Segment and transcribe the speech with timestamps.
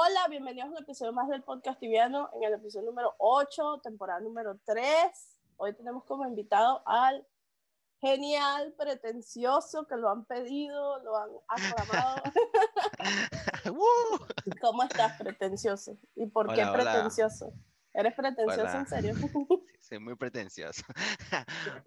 [0.00, 4.20] Hola, bienvenidos a un episodio más del podcast tibiano, en el episodio número 8, temporada
[4.20, 4.86] número 3.
[5.56, 7.26] Hoy tenemos como invitado al
[8.00, 12.22] genial, pretencioso, que lo han pedido, lo han aclamado.
[14.60, 15.98] ¿Cómo estás, pretencioso?
[16.14, 16.92] ¿Y por qué Hola, hola.
[16.92, 17.52] pretencioso?
[17.92, 18.78] ¿Eres pretencioso Hola.
[18.78, 19.14] en serio?
[19.80, 20.84] Soy muy pretencioso.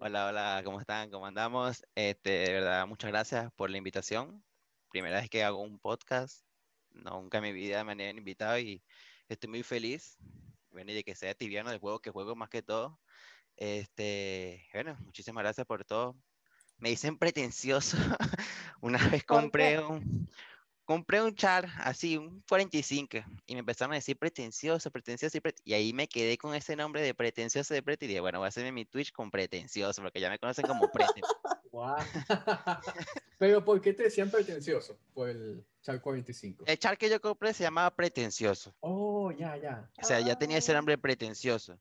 [0.00, 1.10] Hola, hola, ¿cómo están?
[1.10, 1.82] ¿Cómo andamos?
[1.94, 4.44] Este, de verdad, muchas gracias por la invitación.
[4.90, 6.44] Primera vez que hago un podcast.
[6.94, 8.82] Nunca en mi vida me han invitado y
[9.28, 10.18] estoy muy feliz.
[10.70, 12.98] Bueno, y de que sea tibiano del juego que juego más que todo.
[13.56, 16.16] Este, bueno, muchísimas gracias por todo.
[16.78, 17.96] Me dicen pretencioso.
[18.80, 20.28] Una vez ¿Por compré un,
[20.92, 25.54] compré un char así, un 45, y me empezaron a decir pretencioso, pretencioso, y, pre-
[25.64, 28.44] y ahí me quedé con ese nombre de pretencioso de prete, y dije, bueno, voy
[28.46, 31.22] a hacerme mi Twitch con pretencioso, porque ya me conocen como prete.
[33.38, 34.98] Pero ¿por qué te decían pretencioso?
[35.14, 36.64] Por el Char 45.
[36.66, 39.90] El char que yo compré se llamaba pretencioso, Oh, ya, ya.
[40.00, 40.76] o sea, ya tenía ese Ah.
[40.76, 41.78] nombre pretencioso.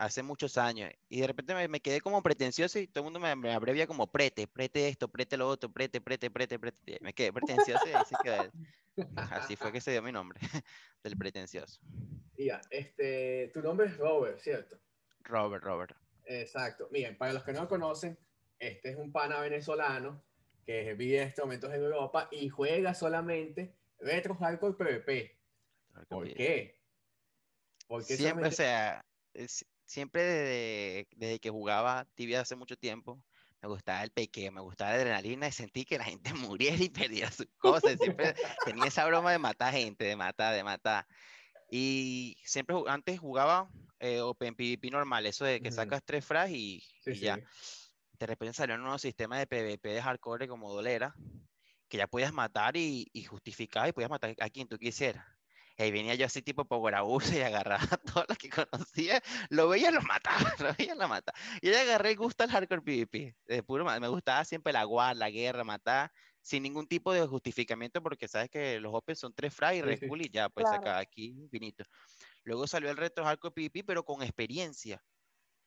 [0.00, 3.20] Hace muchos años, y de repente me, me quedé como pretencioso y todo el mundo
[3.20, 6.98] me, me abrevia como prete, prete esto, prete lo otro, prete, prete, prete, prete.
[7.02, 8.50] Me quedé pretencioso y ahí se quedó.
[9.14, 10.40] Así fue que se dio mi nombre,
[11.04, 11.82] del pretencioso.
[12.38, 14.80] Ya, este, tu nombre es Robert, ¿cierto?
[15.20, 15.94] Robert, Robert.
[16.24, 16.88] Exacto.
[16.90, 18.18] Miren, para los que no lo conocen,
[18.58, 20.24] este es un pana venezolano
[20.64, 25.38] que vive en estos momentos en Europa y juega solamente Retro Hardcore PvP.
[26.08, 26.80] ¿Por qué?
[27.86, 33.20] Porque Siempre, o sea, es- siempre desde, desde que jugaba tibia hace mucho tiempo,
[33.60, 36.88] me gustaba el pequeño, me gustaba la adrenalina y sentí que la gente muriera y
[36.88, 37.98] perdiera sus cosas.
[37.98, 41.06] Siempre tenía esa broma de matar gente, de matar, de matar.
[41.70, 43.68] Y siempre antes jugaba
[43.98, 47.20] eh, Open PvP normal, eso de que sacas tres frags y, Sí, y sí.
[47.24, 47.38] ya.
[48.18, 51.14] De repente salió un nuevo sistema de PvP de hardcore como Dolera,
[51.88, 55.24] que ya podías matar y, y justificar y podías matar a quien tú quisieras.
[55.80, 59.22] Y ahí venía yo así tipo Power Abuse y agarraba a todos los que conocía,
[59.48, 61.38] lo veía, lo mataba, lo veía, lo mataba.
[61.62, 63.36] Y yo agarré el gusto al hardcore PvP.
[63.46, 68.02] De puro, me gustaba siempre la guard, la guerra, matar, sin ningún tipo de justificamiento,
[68.02, 70.06] porque sabes que los Open son tres frags y Sí, Red sí.
[70.06, 70.72] Bull y ya, pues Claro.
[70.72, 71.84] acá aquí, finito.
[72.44, 75.02] Luego salió el retro hardcore PvP, pero con experiencia.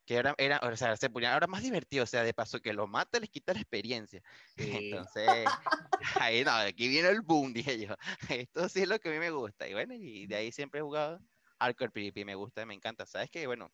[0.06, 2.74] Que era, era, o sea, se ponía ahora más divertido, o sea, de paso que
[2.74, 4.22] lo mata, les quita la experiencia.
[4.58, 4.72] Sí.
[4.91, 5.46] Entonces,
[6.22, 7.96] ahí no, aquí viene el boom, dije yo.
[8.30, 9.68] Esto sí es lo que a mí me gusta.
[9.68, 11.19] Y bueno, y de ahí siempre he jugado
[11.59, 13.06] hardcore PvP, me gusta, me encanta.
[13.06, 13.72] Sabes que, bueno,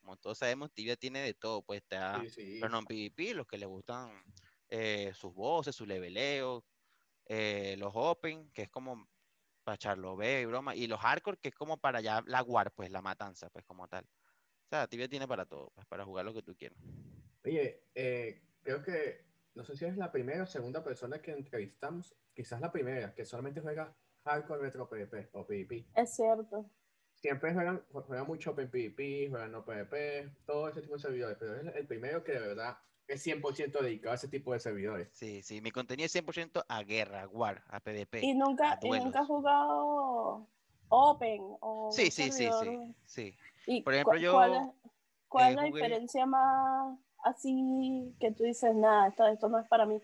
[0.00, 2.60] como todos sabemos, Tibia tiene de todo, pues está Sí, sí.
[2.60, 4.22] los non PvP, los que les gustan
[4.68, 6.64] eh, sus voces, su leveleo,
[7.26, 9.08] eh, los open, que es como
[9.64, 12.72] para echarlo ve y broma, y los hardcore, que es como para ya la war,
[12.72, 14.06] pues la matanza, pues como tal.
[14.70, 16.78] O sea, Tibia tiene para todo, pues para jugar lo que tú quieras.
[17.44, 19.24] Oye, eh, creo que,
[19.56, 23.24] no sé si es la primera o segunda persona que entrevistamos, quizás la primera, que
[23.24, 23.92] solamente juega
[24.22, 25.86] Hardcore Retro PvP o PvP.
[25.96, 26.70] Es cierto.
[27.14, 31.56] Siempre juegan, juegan mucho Open PvP, juegan no PvP, todo ese tipo de servidores, pero
[31.56, 35.08] es el primero que de verdad es 100% dedicado a ese tipo de servidores.
[35.10, 38.20] Sí, sí, mi contenido es 100% a guerra, a war, a PvP.
[38.24, 40.46] ¿Y nunca, a y nunca has jugado
[40.90, 43.34] Open o Sí, sí, sí, sí, sí.
[43.66, 44.90] ¿Y Por ejemplo, cu- yo, ¿Cuál es,
[45.28, 49.58] cuál eh, es la jugué- diferencia más así que tú dices, nada, esto, esto no
[49.58, 50.00] es para mí?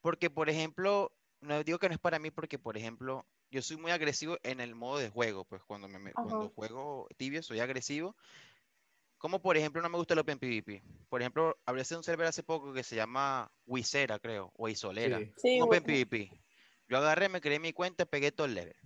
[0.00, 3.76] Porque, por ejemplo, no digo que no es para mí porque, por ejemplo, yo soy
[3.76, 8.16] muy agresivo en el modo de juego, pues cuando, me, cuando juego tibio soy agresivo.
[9.16, 10.82] Como por ejemplo, no me gusta el Open PvP.
[11.08, 15.18] Por ejemplo, abrí un server hace poco que se llama Wizera, creo, o Isolera.
[15.18, 15.32] Sí.
[15.36, 16.04] Sí, Open güey.
[16.04, 16.30] PvP.
[16.88, 18.76] Yo agarré, me creé mi cuenta, pegué todo el level.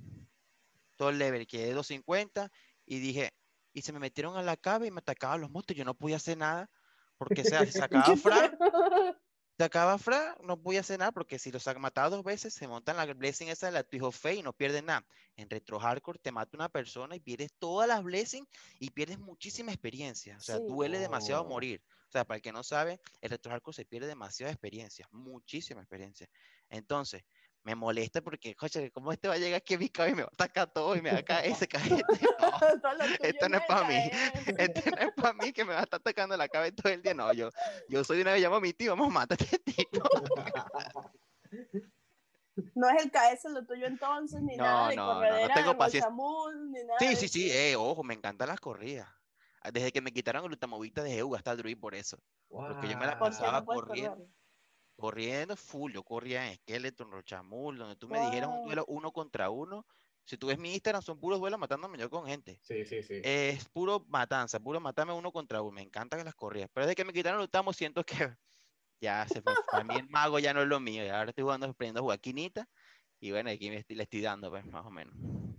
[0.95, 2.53] Todo el level, quedé 250
[2.89, 3.31] y dije,
[3.73, 5.77] y se me metieron a la cave y me atacaban los monstruos.
[5.77, 6.71] Yo no podía hacer nada
[7.19, 8.59] porque, o sea, si sacaba frag,
[9.59, 9.99] sacaba
[10.43, 13.49] no podía hacer nada porque si los saca- mataba dos veces, se montan la blessing
[13.49, 15.07] esa de la Twist of Fate y no pierden nada.
[15.37, 18.49] En Retro Hardcore te mata una persona y pierdes todas las blessings
[18.79, 20.37] y pierdes muchísima experiencia.
[20.37, 20.63] O sea, Sí.
[20.67, 21.49] duele demasiado Oh.
[21.49, 21.83] morir.
[22.09, 25.83] O sea, para el que no sabe, el Retro Hardcore se pierde demasiada experiencia, muchísima
[25.83, 26.27] experiencia.
[26.71, 27.23] Entonces,
[27.65, 30.23] me molesta porque, coche, ¿cómo este va a llegar aquí a mi cabeza y me
[30.23, 32.27] va a atacar todo y me va a caer, se cae este?
[32.41, 32.51] No,
[33.21, 34.11] esto no es para mí.
[34.59, 37.03] Este no es para mí que me va a estar atacando la cabeza todo el
[37.03, 37.15] día.
[37.15, 37.51] No, yo,
[37.89, 40.09] yo soy una vez llamo a mi tío, vamos a matar a este tipo.
[42.75, 45.55] No es el KS lo tuyo entonces, ni No, nada de no, no, no corredera,
[45.55, 46.01] tengo de
[46.57, 49.09] ni nada Sí, de sí, sí, eh, ojo, me encantan las corridas.
[49.63, 52.19] Ah, Desde que me quitaron el ultramovita de EU hasta el druid por eso.
[52.49, 54.13] Porque yo me la ¿Por qué pasaba corriendo.
[54.13, 54.29] correr?
[54.99, 58.65] Corriendo full, yo corría en Skeleton, Rochamul, donde tú me dijeras un Wow.
[58.65, 59.87] duelo uno contra uno.
[60.25, 62.59] Si tú ves mi Instagram, son puros duelos matándome yo con gente.
[62.63, 63.21] Sí, sí, sí.
[63.23, 65.71] Es puro matanza, puro matarme uno contra uno.
[65.71, 66.69] Me encantan las corridas.
[66.75, 68.15] Pero desde que me quitaron el ultamo, siento que
[69.01, 69.55] ya se fue.
[69.71, 71.05] Para mí el mago ya no es lo mío.
[71.05, 72.69] Y ahora estoy jugando, aprendiendo a jugar quinita.
[73.21, 75.15] Y bueno, aquí me estoy- le estoy dando, pues, más o menos.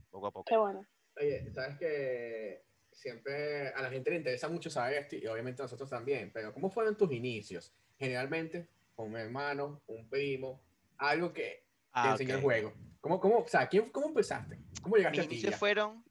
[0.09, 0.49] poco a poco.
[0.49, 0.85] Qué bueno.
[1.15, 5.65] Oye, sabes que siempre a la gente le interesa mucho saber esto y obviamente a
[5.65, 7.73] nosotros también, pero ¿cómo fueron tus inicios?
[7.97, 8.67] Generalmente
[9.03, 10.61] un hermano, un primo,
[10.97, 12.73] algo que te Ah, enseñó el juego.
[13.01, 14.59] ¿Cómo, cómo, o sea, ¿quién, ¿cómo empezaste?
[14.81, 15.35] ¿Cómo llegaste Mis a ti?
[15.35, 16.03] inicios fueron,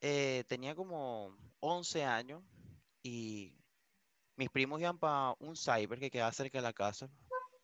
[0.00, 2.42] eh, tenía como 11 años
[3.02, 3.54] y
[4.36, 7.08] mis primos iban para un cyber que quedaba cerca de la casa.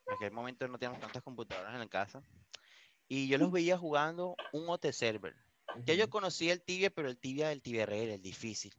[0.07, 2.23] En aquel momento no teníamos tantas computadoras en la casa.
[3.09, 5.35] Y yo los veía jugando un OT server.
[5.85, 8.73] Ya yo conocía el tibia, pero el tibia del tibia real, el difícil.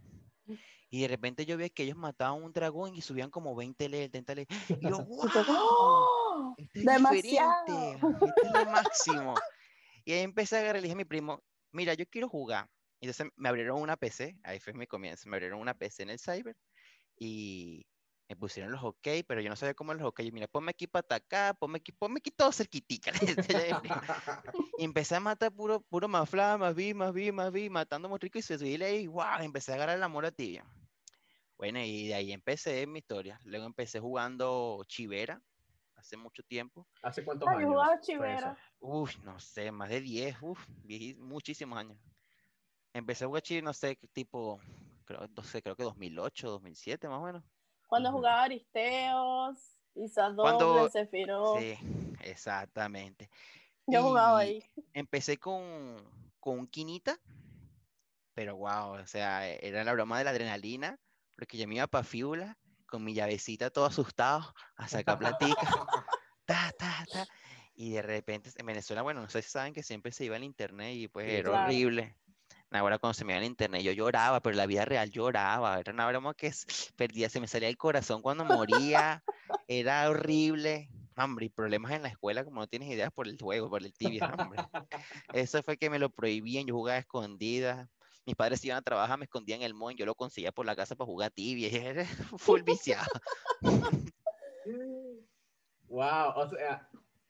[0.93, 4.11] Y de repente yo veía que ellos mataban un dragón y subían como 20 levels,
[4.11, 4.69] 30 levels.
[4.79, 5.27] Y yo, ¡wow!
[5.49, 6.55] ¡oh!
[6.55, 7.93] Es Demasiado.
[7.95, 9.33] esto es lo máximo.
[10.05, 11.41] Y ahí empecé a agarrar le dije a mi primo,
[11.71, 12.69] mira, yo quiero jugar.
[12.99, 16.09] Y entonces me abrieron una PC, ahí fue mi comienzo, me abrieron una PC en
[16.11, 16.57] el cyber
[17.17, 17.87] y
[18.29, 20.21] me pusieron los ok, pero yo no sabía cómo los ok.
[20.21, 23.11] Yo, mira, ponme aquí para atacar, ponme aquí, ponme aquí todo cerquitica.
[24.77, 28.09] Y empecé a matar puro, puro más fla, más vi, más vi, más vi, matando
[28.09, 30.63] muy rico y se subí ahí, wow, empecé a agarrar el amor a tibia.
[31.57, 33.39] Bueno, y de ahí empecé mi historia.
[33.45, 35.41] Luego empecé jugando Chivera
[35.95, 36.87] hace mucho tiempo.
[37.01, 37.69] ¿Hace cuántos Ay, años?
[37.69, 38.01] jugaba eso?
[38.03, 38.57] chivera.
[38.79, 40.59] Uy, no sé, más de 10, uf,
[41.17, 41.97] muchísimos años.
[42.93, 44.59] Empecé a jugar Chivera, no sé, tipo,
[45.05, 47.43] creo, no sé, creo que 2008, 2007 más o menos.
[47.87, 49.57] Cuando jugaba Aristeos,
[49.95, 51.59] Isadora, Cuando- Sephiroth.
[51.59, 51.77] Sí,
[52.21, 53.29] exactamente.
[53.87, 54.63] Yo jugaba Y ahí.
[54.93, 55.95] Empecé con,
[56.39, 57.17] con un Quinita,
[58.33, 60.97] pero wow, o sea, era la broma de la adrenalina,
[61.35, 65.55] porque yo me iba para Fiula con mi llavecita todo asustado a sacar platica,
[66.45, 67.27] ta, ta, ta,
[67.75, 70.43] y de repente en Venezuela, bueno, no sé si saben que siempre se iba al
[70.43, 71.63] internet y pues Sí, era claro.
[71.63, 72.15] horrible.
[72.71, 75.79] Ahora cuando se me iba al internet yo lloraba, pero en la vida real lloraba,
[75.79, 76.51] era una broma que
[76.95, 79.23] perdía, se me salía el corazón cuando moría,
[79.67, 80.89] era horrible.
[81.15, 83.93] Hombre, y problemas en la escuela como no tienes ideas por el juego, por el
[83.93, 84.59] tibia, hombre.
[85.33, 87.87] Eso fue que me lo prohibían, yo jugaba a escondidas.
[88.25, 90.75] Mis padres se iban a trabajar, me escondían el mon, yo lo conseguía por la
[90.75, 92.05] casa para jugar tibia, y era
[92.37, 93.07] full viciado.
[95.89, 96.89] Wow, o sea,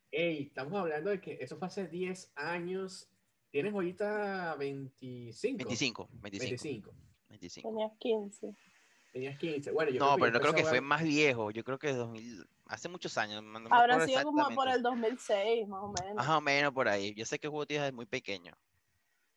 [0.10, 3.10] ey, estamos hablando de que eso fue hace 10 años.
[3.52, 5.58] Tienes ahorita 25.
[5.58, 6.94] 25, 25, 25.
[7.30, 7.70] 25.
[7.70, 8.56] Tenías 15.
[9.12, 9.72] Tenías 15.
[9.72, 11.64] Bueno, yo No, creo que pero yo no creo que a fue más viejo, yo
[11.66, 13.44] creo que 2000, hace muchos años.
[13.44, 16.16] no- Habrá sido como por el 2006, más o menos.
[16.16, 17.14] Más o menos por ahí.
[17.16, 18.54] Yo sé que juego tibia desde muy pequeño.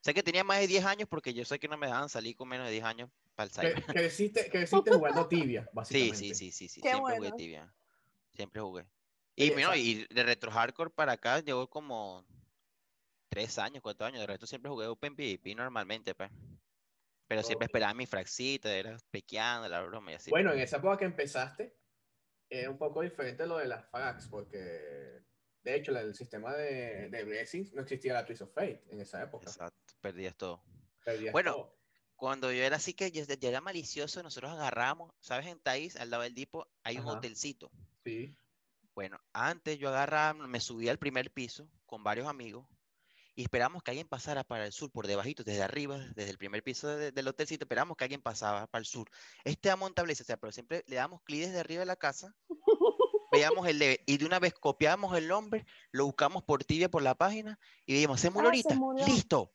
[0.07, 2.37] Sé que tenía más de 10 años porque yo sé que no me dejaban salir
[2.37, 3.85] con menos de 10 años para el cyber.
[3.87, 6.17] Creciste, creciste jugando tibia, Sí, básicamente.
[6.17, 6.81] sí, sí, sí, sí.
[6.81, 7.75] Qué Siempre jugué tibia.
[8.33, 8.87] Siempre jugué.
[9.35, 12.25] Y, bueno, y de retro hardcore para acá llevo como
[13.31, 14.21] 3 años, 4 años.
[14.21, 16.31] De resto siempre jugué Open PvP normalmente, pues.
[17.27, 20.31] Pero siempre esperaba mi fraxita, era pequeando la broma y así.
[20.31, 21.77] Bueno, en esa época que empezaste,
[22.49, 25.25] era un poco diferente lo de las frags, porque
[25.65, 29.21] de hecho el sistema de, de Blessings no existía la Twist of Fate en esa
[29.21, 29.51] época.
[29.51, 30.63] Exacto, perdías todo.
[31.05, 31.77] Perdías Bueno, todo.
[32.15, 35.47] Cuando yo era así que yo, yo era malicioso, nosotros agarramos, ¿sabes?
[35.49, 37.71] En Thais, al lado del Dipo, hay un hotelcito.
[38.05, 38.35] Sí.
[38.95, 42.67] Bueno, antes yo agarraba, me subía al primer piso con varios amigos
[43.35, 46.63] y esperamos que alguien pasara para el sur, por debajito, desde arriba, desde el primer
[46.63, 49.11] piso de- del hotelcito, esperamos que alguien pasaba para el sur.
[49.45, 52.35] Este a Montablesa, o sea, pero siempre le damos clic desde arriba de la casa,
[53.31, 57.03] veíamos el level y de una vez copiábamos el nombre, lo buscamos por tibia por
[57.03, 59.05] la página y se murió Ah, se ahorita, murió.
[59.07, 59.53] listo.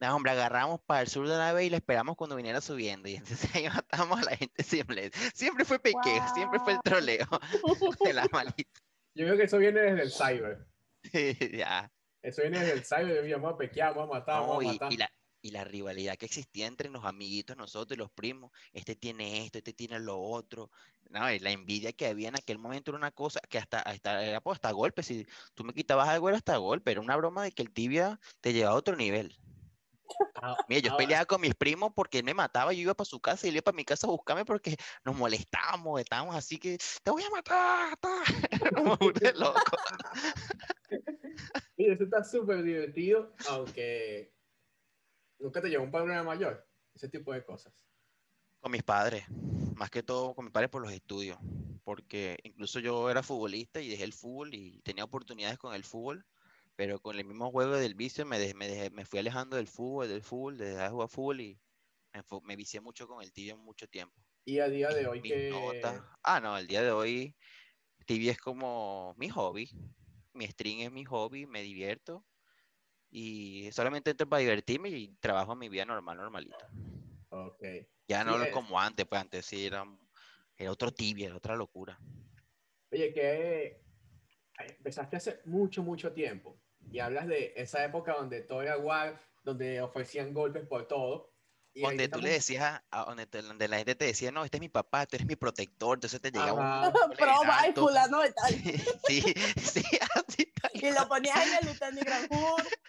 [0.00, 3.08] No, hombre, agarramos para el sur de la vez y la esperamos cuando viniera subiendo.
[3.08, 5.10] Y entonces ahí matamos a la gente siempre.
[5.34, 7.26] Siempre fue pequeño, siempre fue el troleo
[8.04, 8.80] de la malita.
[9.14, 10.66] Yo creo que eso viene desde el cyber.
[11.58, 11.92] ya.
[12.22, 13.26] Eso viene desde el cyber.
[13.26, 14.92] Yo vamos a pequear, vamos a matar, No, vamos a y, matar.
[14.92, 18.96] y la, y la rivalidad que existía entre los amiguitos, nosotros y los primos, este
[18.96, 20.70] tiene esto, este tiene lo otro,
[21.10, 24.24] no, y la envidia que había en aquel momento era una cosa que hasta, hasta
[24.24, 27.42] era pues, hasta golpe, si tú me quitabas algo era hasta golpe, era una broma
[27.44, 29.36] de que el tibia te llevaba a otro nivel.
[30.42, 33.20] Ah, Mira, yo peleaba con mis primos porque él me mataba, yo iba para su
[33.20, 36.78] casa y él iba para mi casa a buscarme porque nos molestábamos, estábamos así que
[37.02, 38.22] te voy a matar, ta".
[38.72, 39.76] Éramos burda de loco.
[41.76, 44.32] Mira, eso está súper divertido, aunque
[45.38, 46.66] nunca te llevó un problema mayor.
[46.94, 47.72] Ese tipo de cosas.
[48.60, 49.24] Con mis padres,
[49.74, 51.38] más que todo con mis padres por los estudios,
[51.84, 56.26] porque incluso yo era futbolista y dejé el fútbol y tenía oportunidades con el fútbol,
[56.80, 59.66] pero con el mismo juego del vicio me, dejé- me, dejé- me fui alejando del
[59.68, 61.60] fútbol, del fútbol, de dejar de jugar fútbol y
[62.14, 64.24] me, me vicié mucho con el tibia mucho tiempo.
[64.46, 65.20] Y a día de hoy
[65.50, 66.02] notas.
[66.22, 67.36] Ah, no, el día de hoy
[68.06, 69.70] tibia es como mi hobby,
[70.32, 72.26] mi stream es mi hobby, me divierto
[73.10, 76.72] y solamente entro para divertirme y trabajo mi vida normal, normalita.
[77.30, 77.62] Ok.
[78.08, 78.50] Ya no lo es.
[78.50, 79.84] como antes, pues antes sí era,
[80.56, 82.02] era otro tibia, era otra locura.
[82.92, 83.82] Oye, que
[84.58, 86.62] empezaste hace mucho, mucho tiempo.
[86.90, 91.30] Y hablas de esa época donde todo era igual, donde ofrecían golpes por todo.
[91.72, 94.60] Y donde tú le decías, a, donde, donde, la gente te decía, no, este es
[94.60, 96.92] mi papá, tú eres mi protector, entonces te llegaba un...
[97.16, 98.54] Pro y fulano de tal.
[99.06, 99.22] Sí,
[99.56, 99.82] sí,
[100.16, 100.70] así tal.
[100.74, 102.28] Y lo ponías en el Grand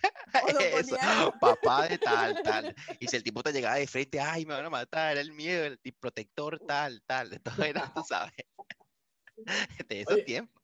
[0.47, 0.97] Eso,
[1.41, 2.75] papá de tal, tal.
[2.99, 5.65] Y si el tipo te llegaba de frente, ay, me van a matar, el miedo,
[5.65, 8.33] el protector tal, tal, todo era, tú sabes.
[9.87, 10.61] De esos tiempos.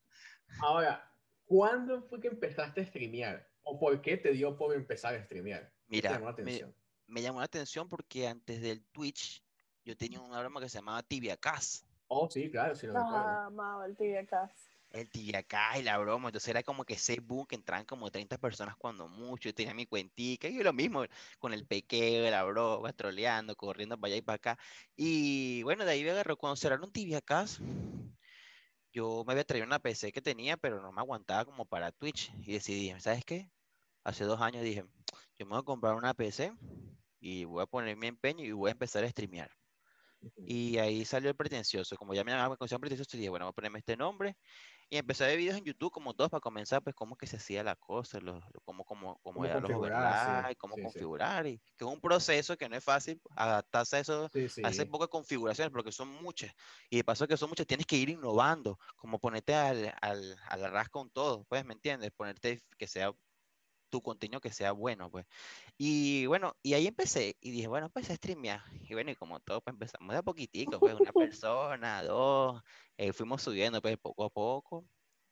[0.59, 1.06] Ahora,
[1.47, 3.49] ¿cuándo fue que empezaste a streamear?
[3.63, 5.73] ¿O por qué te dio por empezar a streamear?
[5.87, 6.19] Mira,
[7.07, 9.43] me, llamó la atención porque antes del Twitch
[9.83, 11.85] yo tenía un programa que se llamaba Tibia Cast.
[12.07, 14.67] Oh, sí, claro, sí lo ah, amaba el Tibia Cast.
[14.91, 15.45] El Tibia
[15.77, 19.09] y la broma, entonces era como que ese boom que entraban como 30 personas cuando
[19.09, 21.03] mucho, yo tenía mi cuentica y lo mismo
[21.39, 24.59] con el pequeño, la broma, troleando, corriendo para allá y para acá.
[24.95, 27.59] Y bueno, de ahí me agarró cuando cerraron Tibia Cast
[28.97, 32.31] yo me había traído una PC que tenía, pero no me aguantaba como para Twitch.
[32.41, 33.51] Y decidí, ¿sabes qué?
[34.03, 34.83] Hace dos años dije,
[35.37, 36.51] yo me voy a comprar una PC
[37.19, 39.51] y voy a poner mi empeño y voy a empezar a streamear.
[40.35, 41.95] Y ahí salió el pretencioso.
[41.95, 44.35] Como ya me llamaba pretencioso, dije, bueno, voy a ponerme este nombre
[44.89, 47.35] y empecé a ver videos en YouTube como todos para comenzar, pues cómo que se
[47.35, 49.71] hacía la cosa, los, cómo, cómo, cómo, era los
[50.51, 51.45] y cómo configurar.
[51.45, 54.29] Y que es un proceso que no es fácil adaptarse a eso,
[54.89, 56.53] poco de configuraciones, porque son muchas.
[56.89, 60.71] Y de paso que son muchas, tienes que ir innovando, como ponerte al, al, al
[60.71, 62.11] ras con todo, pues, ¿me entiendes?
[62.11, 63.11] Ponerte que sea
[63.89, 65.25] tu contenido que sea bueno, pues.
[65.77, 68.61] Y bueno, y ahí empecé y dije, bueno, pues a streamear.
[68.71, 72.61] Y bueno, y como todo, pues empezamos de a poquitico, pues una persona, dos,
[72.97, 74.85] eh, fuimos subiendo pues poco a poco.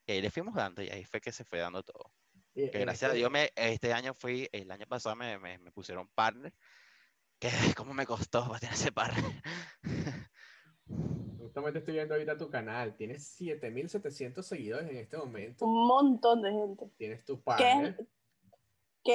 [0.07, 2.11] Y ahí le fuimos dando y ahí fue que se fue dando todo.
[2.53, 6.07] que gracias a Dios me, este año fui, el año pasado me, me, me pusieron
[6.09, 6.53] partner.
[7.39, 9.41] Que cómo me costó tener ese partner.
[11.55, 12.95] Justamente estoy viendo ahorita tu canal.
[12.95, 15.65] Tienes 7700 seguidores en este momento.
[15.65, 16.89] Un montón de gente.
[16.97, 17.95] Tienes tu partner.
[17.95, 18.05] ¿Qué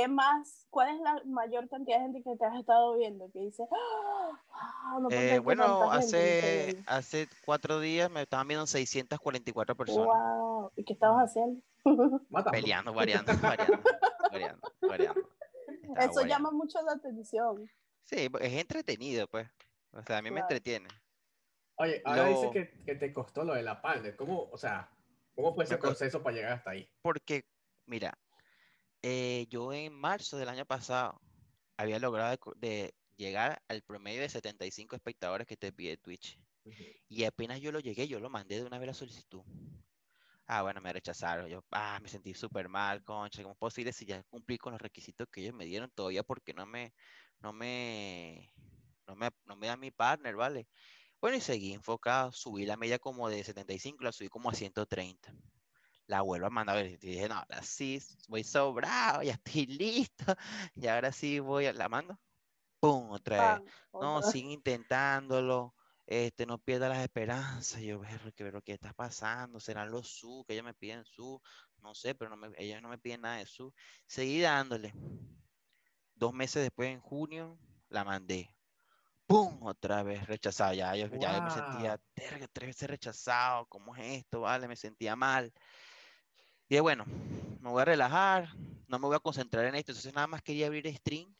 [0.08, 0.66] más?
[0.70, 3.30] ¿Cuál es la mayor cantidad de gente que te has estado viendo?
[3.32, 10.06] Que dice, ah, eh, bueno, hace, hace cuatro días me estaban viendo 644 personas.
[10.06, 10.70] Wow.
[10.76, 11.60] ¿Y qué estabas haciendo?
[12.52, 13.82] Peleando, variando, variando,
[14.30, 15.28] variando, variando.
[15.98, 17.68] Eso llama mucho la atención.
[18.04, 19.48] Sí, es entretenido, pues.
[19.92, 20.88] O sea, a mí me entretiene.
[21.76, 24.14] Oye, ahora dices que, que, te costó lo de la palma.
[24.16, 24.88] ¿Cómo, o sea,
[25.34, 26.88] cómo fue ese proceso para llegar hasta ahí?
[27.02, 27.44] Porque,
[27.86, 28.16] mira,
[29.02, 31.20] eh, yo en marzo del año pasado
[31.76, 36.38] había logrado de, llegar al promedio de 75 espectadores que te pide Twitch.
[37.08, 39.42] Y apenas yo lo llegué, yo lo mandé de una vez la solicitud.
[40.46, 41.46] Ah, bueno, me rechazaron.
[41.48, 43.42] Yo, ah, me sentí súper mal, concha.
[43.42, 46.54] ¿Cómo es posible si ya cumplí con los requisitos que ellos me dieron todavía porque
[46.54, 46.92] no me,
[47.40, 48.50] no me,
[49.06, 50.66] no me, no me dan mi partner, ¿vale?
[51.20, 52.32] Bueno, y seguí enfocado.
[52.32, 55.34] Subí la media como de 75, la subí como a 130
[56.10, 56.84] la vuelvo a mandar.
[56.84, 60.34] Y dije, no, ahora sí, voy sobrado, ya estoy listo.
[60.74, 62.18] Y ahora sí voy, a, la mando.
[62.80, 63.10] ¡Pum!
[63.10, 63.72] Otra vez.
[63.92, 65.74] No, sigue intentándolo.
[66.06, 67.80] Este, no pierda las esperanzas.
[67.80, 69.60] Yo veo que lo que está pasando.
[69.60, 71.40] Serán los su, que ellos me piden su.
[71.78, 73.72] No sé, pero no me, ellos no me piden nada de su.
[74.06, 74.92] Seguí dándole.
[76.14, 77.56] Dos meses después, en junio,
[77.88, 78.50] la mandé.
[79.26, 79.62] ¡Pum!
[79.62, 80.74] Otra vez rechazado.
[80.74, 82.00] Ya, yo, ya me sentía
[82.52, 83.66] tres veces rechazado.
[83.66, 84.40] ¿Cómo es esto?
[84.40, 85.52] Vale, me sentía mal.
[86.70, 87.04] Y bueno,
[87.60, 88.48] me voy a relajar,
[88.86, 89.90] no me voy a concentrar en esto.
[89.90, 91.34] Entonces nada más quería abrir stream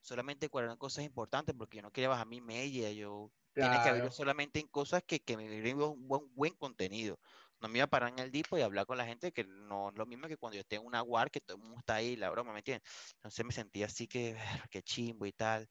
[0.00, 2.92] solamente cuando eran cosas importantes porque yo no quería bajar mi media.
[2.92, 7.18] Yo tenía que abrir solamente en cosas que, que me dieran un buen, buen contenido.
[7.58, 9.88] No me iba a parar en el dipo y hablar con la gente que no
[9.88, 11.96] es lo mismo que cuando yo esté en una war que todo el mundo está
[11.96, 12.88] ahí, la broma, ¿me entiendes?
[13.16, 14.36] Entonces me sentía así que,
[14.70, 15.68] que chimbo y tal.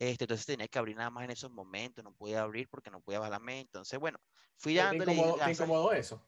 [0.00, 3.00] Este, entonces tenía que abrir nada más en esos momentos, no podía abrir porque no
[3.00, 3.70] podía bajar la mente.
[3.74, 4.18] Entonces, bueno,
[4.56, 5.14] fui dándole.
[5.44, 6.20] ¿Te incomodó eso?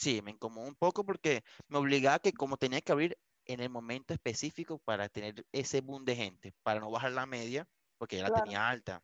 [0.00, 3.68] Sí, me incomodó un poco porque me obligaba que como tenía que abrir en el
[3.68, 8.30] momento específico para tener ese boom de gente, para no bajar la media, porque ya
[8.30, 9.02] la tenía alta.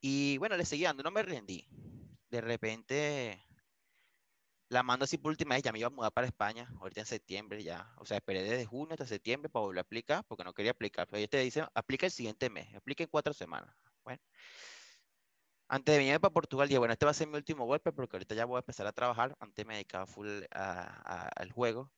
[0.00, 1.68] Y bueno, le seguí dando, no me rendí.
[2.30, 3.44] De repente
[4.70, 7.06] la mando así por última vez, ya me iba a mudar para España, ahorita en
[7.06, 7.92] septiembre ya.
[7.98, 11.06] O sea, esperé desde junio hasta septiembre para volver a aplicar, porque no quería aplicar.
[11.06, 13.76] Pero ellos te dicen, aplica el siguiente mes, aplica en cuatro semanas.
[14.04, 14.22] Bueno,
[15.70, 18.16] antes de venir para Portugal, dije, bueno, este va a ser mi último golpe porque
[18.16, 19.36] ahorita ya voy a empezar a trabajar.
[19.38, 21.92] Antes me dedicaba full al juego.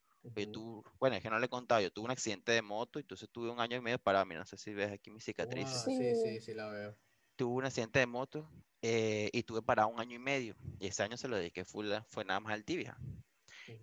[1.01, 3.31] bueno, es que no le he contado, yo tuve un accidente de moto y entonces
[3.31, 4.35] tuve un año y medio para mí.
[4.35, 5.71] No sé si ves aquí mi cicatriz.
[5.71, 6.95] sí, sí, sí, la veo.
[7.35, 8.47] Tuve un accidente de moto
[8.83, 10.55] eh, y tuve parado un año y medio.
[10.79, 12.99] Y ese año se lo dediqué full, fue nada más al tibia.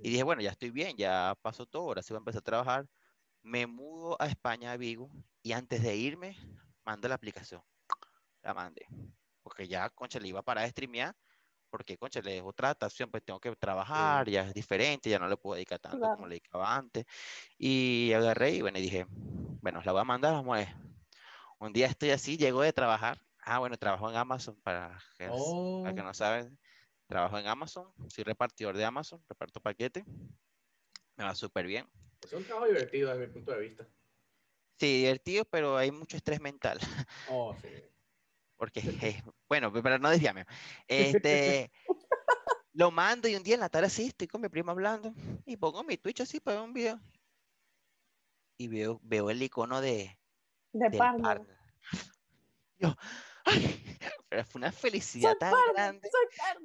[0.03, 2.43] Y dije, bueno, ya estoy bien, ya pasó todo, ahora sí voy a empezar a
[2.43, 2.89] trabajar.
[3.41, 5.09] Me mudo a España, a Vigo,
[5.41, 6.37] y antes de irme,
[6.85, 7.63] mando la aplicación.
[8.43, 8.85] La mandé
[9.43, 11.15] porque ya, concha, le iba para streamear,
[11.69, 15.27] porque, concha, le dejo otra adaptación, pues tengo que trabajar, ya es diferente, ya no
[15.27, 17.05] le puedo dedicar tanto como le dedicaba antes.
[17.57, 19.05] Y agarré y bueno, y dije,
[19.61, 20.69] Bueno, la voy a mandar, vamos a ver.
[21.59, 23.21] Un día estoy así, llego de trabajar.
[23.41, 26.57] Ah, bueno, trabajo en Amazon, para que, Oh, para que no saben.
[27.07, 30.05] Trabajo en Amazon, soy repartidor de Amazon, reparto paquete.
[31.17, 31.85] Me va súper bien.
[32.23, 33.87] es un trabajo divertido desde mi punto de vista.
[34.79, 36.79] Sí, divertido, pero hay mucho estrés mental.
[37.29, 37.69] Oh, sí.
[38.59, 40.45] Porque, eh, bueno, pero no desviarme.
[40.87, 41.71] Este,
[42.73, 45.13] lo mando y un día en la tarde así, estoy con mi primo hablando
[45.45, 46.99] y pongo mi Twitch así para ver un video.
[48.57, 50.19] Y veo, veo el icono de,
[50.73, 51.21] De partner.
[51.21, 51.57] partner.
[52.77, 52.95] Yo,
[53.45, 53.97] ay,
[54.29, 56.09] pero fue una felicidad Soy tan grande.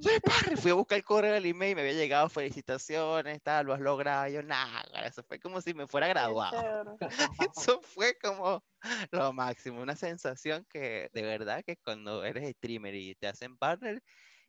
[0.01, 0.59] soy partner.
[0.59, 4.29] Fui a buscar el correo del email, me había llegado felicitaciones, tal, lo has logrado.
[4.29, 6.97] Yo, nada, eso fue como si me fuera graduado.
[7.57, 8.63] Eso fue como
[9.11, 14.03] lo máximo, una sensación que de verdad que cuando eres streamer y te hacen partner,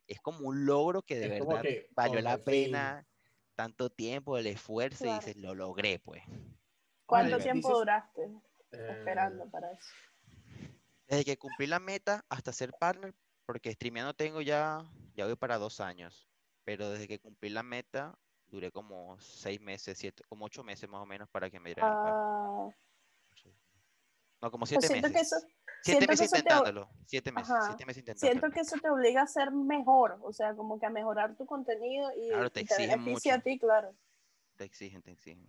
[0.06, 2.44] es como un logro que de Es verdad que, valió la fin.
[2.44, 3.06] pena
[3.54, 6.22] tanto tiempo, el esfuerzo y dices, lo logré pues.
[7.06, 8.30] ¿Cuánto Vale, tiempo dices- duraste
[8.72, 9.88] Eh, esperando para eso?
[11.08, 14.84] Desde que cumplí la meta hasta ser partner, porque streameando tengo ya,
[15.14, 16.28] ya voy para dos años,
[16.64, 21.00] pero desde que cumplí la meta duré como seis meses, siete, como ocho meses más
[21.02, 21.92] o menos para que me dieran.
[22.02, 22.68] Ah,
[24.42, 25.32] No, como pues siete que meses.
[25.32, 25.36] eso,
[25.82, 26.88] Siete siento que meses te- intentándolo.
[27.06, 27.66] Siete meses, Ajá.
[27.68, 28.40] siete meses intentándolo.
[28.40, 31.46] siento que eso te obliga a ser mejor, o sea, como que a mejorar tu
[31.46, 33.44] contenido y, Claro, te y te exigen beneficia a mucho.
[33.44, 33.94] ti, claro.
[34.56, 35.48] Te exigen, te exigen.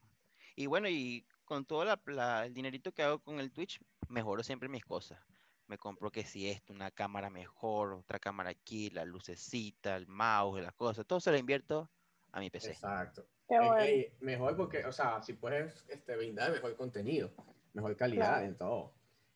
[0.56, 4.44] Y bueno, y con todo la, la- el dinerito que hago con el Twitch, mejoro
[4.44, 5.20] siempre mis cosas.
[5.68, 10.62] Me compro que si esto, una cámara mejor, otra cámara aquí, la lucecita, el mouse,
[10.62, 11.90] las cosas, todo se lo invierto
[12.32, 12.72] a mi PC.
[12.72, 13.28] Exacto.
[13.50, 13.80] Qué bueno.
[13.82, 17.34] eh, mejor porque, o sea, si puedes este, brindar mejor contenido,
[17.74, 18.46] mejor calidad Claro.
[18.46, 18.94] en todo.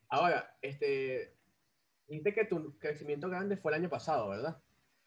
[0.07, 1.35] Ahora, este,
[2.07, 4.57] dijiste que tu crecimiento grande fue el año pasado, ¿verdad?
[4.57, 4.63] El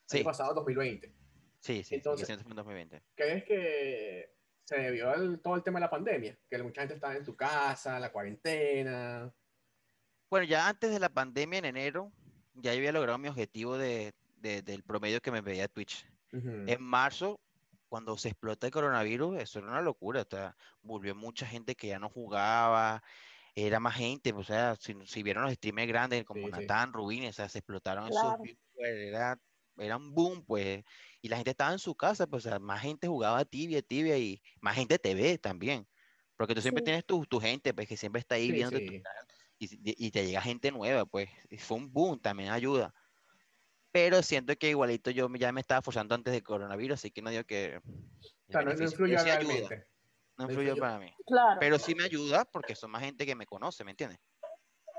[0.06, 1.08] Sí, año pasado, 2020.
[1.08, 3.02] sí, sí, sí, Entonces- sí, fue en 2020.
[3.14, 4.34] ¿Crees que
[4.64, 6.38] se debió todo el tema de la pandemia?
[6.50, 9.32] Que mucha gente estaba en su casa, la cuarentena.
[10.34, 12.12] Bueno, ya antes de la pandemia, en enero,
[12.54, 16.04] ya yo había logrado mi objetivo de, de- del promedio que me veía Twitch.
[16.32, 16.50] Ujú.
[16.66, 17.40] En marzo,
[17.88, 20.22] cuando se explota el coronavirus, eso era una locura.
[20.22, 23.00] O sea, volvió mucha gente que ya no jugaba,
[23.54, 24.32] era más gente.
[24.32, 26.62] O sea, si, si vieron los streamers grandes como Sí, sí.
[26.62, 28.44] Natán, Rubín, o sea, se explotaron esos Claro.
[28.44, 29.40] youtubers, era,
[29.78, 30.82] era un boom, pues.
[31.22, 34.18] Y la gente estaba en su casa, pues, o sea, más gente jugaba tibia, tibia,
[34.18, 35.86] y más gente te ve también.
[36.36, 36.86] Porque tú siempre Sí.
[36.86, 39.02] tienes tu, tu gente, pues, que siempre está ahí Sí, viendo sí.
[39.72, 41.28] Y, y te llega gente nueva, pues.
[41.50, 42.94] Y fue un boom, también ayuda.
[43.92, 47.30] Pero siento que igualito yo ya me estaba forzando antes del coronavirus, así que no
[47.30, 47.80] digo que...
[48.48, 49.86] O sea, no, influyó sí ayuda, realmente.
[50.36, 50.80] no no influyó influyó.
[50.80, 51.14] para mí.
[51.26, 51.58] Claro.
[51.60, 54.18] Pero sí me ayuda porque son más gente que me conoce, ¿me entiendes?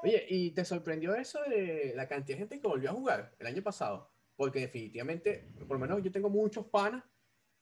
[0.02, 3.48] Oye, ¿y te sorprendió eso de la cantidad de gente que volvió a jugar el
[3.48, 4.12] año pasado?
[4.36, 7.04] Porque definitivamente, por lo menos yo tengo muchos panas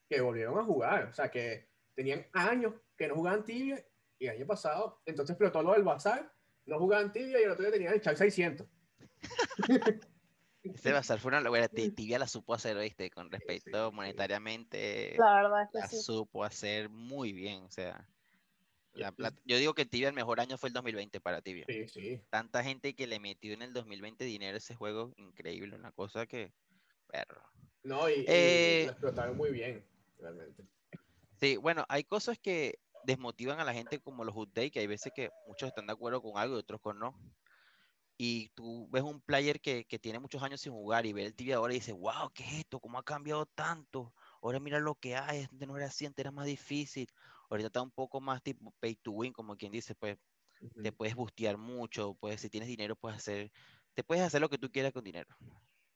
[0.10, 1.06] que volvieron a jugar.
[1.06, 3.84] O sea, que tenían años que no jugaban tibia
[4.20, 6.33] y el año pasado, entonces explotó lo del bazar,
[6.66, 8.68] no jugaban tibia y el otro día tenían el Char 600.
[10.64, 11.68] Ese bazar fue una locura.
[11.68, 13.10] Ti- Tibia la supo hacer, ¿viste?
[13.10, 13.96] Con respecto sí.
[13.96, 16.02] monetariamente, La verdad es la que sí.
[16.02, 17.64] supo hacer muy bien.
[17.64, 18.08] O sea,
[18.94, 19.16] la Sí.
[19.16, 21.66] plata- yo digo que Tibia el mejor año fue el 2020 para Tibia.
[21.68, 22.22] Sí, sí.
[22.30, 25.76] Tanta gente que le metió en el 2020 dinero a ese juego, increíble.
[25.76, 26.54] Una cosa que...
[27.08, 27.44] Perro.
[27.84, 29.86] No, y, y Eh, lo explotaron muy bien,
[30.18, 30.66] realmente.
[31.40, 35.12] Sí, bueno, hay cosas que desmotivan a la gente como los updates, que hay veces
[35.14, 37.16] que muchos están de acuerdo con algo y otros con no.
[38.18, 41.36] Y tú ves un player que, que tiene muchos años sin jugar y ve el
[41.36, 42.80] tibia ahora y dice, wow, ¿qué es esto?
[42.80, 44.14] ¿Cómo ha cambiado tanto?
[44.42, 47.08] Ahora mira lo que hay, antes no era así, antes era más difícil.
[47.50, 50.18] Ahorita está un poco más tipo pay to win, como quien dice, pues
[50.82, 53.52] te puedes bustear mucho, puedes, si tienes dinero, puedes hacer,
[53.94, 55.36] te puedes hacer lo que tú quieras con dinero.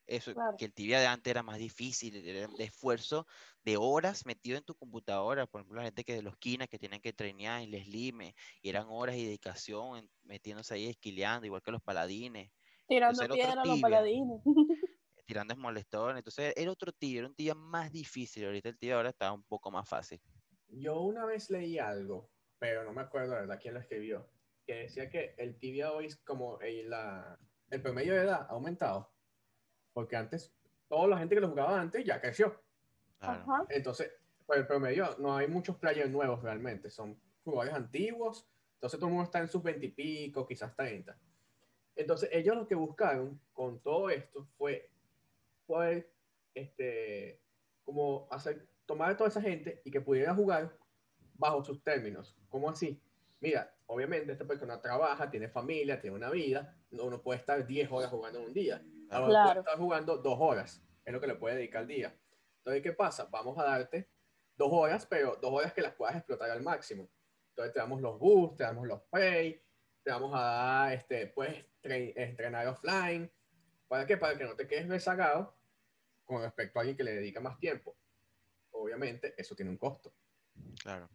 [0.08, 0.56] Eso, Claro.
[0.58, 3.28] que el tibia de antes era más difícil, era de esfuerzo,
[3.64, 5.46] de horas metido en tu computadora.
[5.48, 8.34] Por ejemplo, la gente que de los quinas que tienen que trainear en les lime,
[8.62, 12.52] y eran horas y dedicación en- metiéndose ahí, esquileando, igual que los paladines,
[12.88, 14.42] Tirando era otro piedra a los paladines.
[15.26, 16.18] tirando es molestón.
[16.18, 18.46] Entonces era otro tibia, era un tibia más difícil.
[18.46, 20.22] Ahorita el tibia ahora está un poco más fácil.
[20.70, 24.30] Yo una vez leí algo, pero no me acuerdo la verdad quién lo escribió,
[24.66, 27.38] que decía que el tibia hoy es como el, la,
[27.70, 29.17] el promedio de edad ha aumentado.
[29.98, 30.54] Porque antes,
[30.88, 32.62] toda la gente que lo jugaba antes ya creció.
[33.18, 33.66] Claro.
[33.68, 34.12] Entonces,
[34.46, 39.16] pues el promedio, no hay muchos players nuevos realmente, son jugadores antiguos, entonces todo el
[39.16, 41.18] mundo está en sus 20 y pico, quizás 30.
[41.96, 44.88] Entonces, ellos lo que buscaron con todo esto fue
[45.66, 46.14] poder,
[46.54, 47.42] este,
[47.84, 50.78] como hacer, tomar a toda esa gente y que pudiera jugar
[51.34, 52.38] bajo sus términos.
[52.50, 53.02] ¿Cómo así?
[53.40, 57.92] Mira, obviamente esta persona trabaja, tiene familia, tiene una vida, no uno puede estar 10
[57.92, 58.84] horas jugando en un día.
[59.10, 59.60] Ahora Claro.
[59.62, 62.18] estar jugando dos horas, es lo que le puede dedicar al día.
[62.60, 63.28] Entonces, ¿qué pasa?
[63.32, 64.10] Vamos a darte
[64.56, 67.10] dos horas, pero dos horas que las puedas explotar al máximo.
[67.50, 69.62] Entonces te damos los boosts, te damos los pay,
[70.04, 73.32] te vamos a dar, este, puedes entrenar offline.
[73.88, 74.18] ¿Para qué?
[74.18, 75.56] Para que no te quedes rezagado
[76.26, 77.98] con respecto a alguien que le dedica más tiempo.
[78.72, 80.14] Obviamente, eso tiene un costo.
[80.82, 81.10] Claro.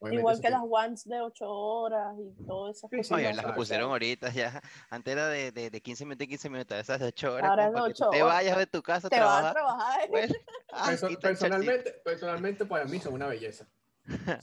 [0.00, 2.88] Igual que las ones de 8 horas y todo eso.
[3.02, 4.62] Sí, Oye, las pusieron ahorita ya.
[4.90, 7.50] Antes era de, de, de 15 minutos y 15 minutos, esas de 8 horas.
[7.50, 9.42] Ahora es de 8 Te vayas de tu casa a te trabajar.
[9.42, 10.08] Vas a trabajar.
[10.08, 10.34] Pues,
[10.72, 13.66] ay, personalmente, personalmente, para mí son una belleza.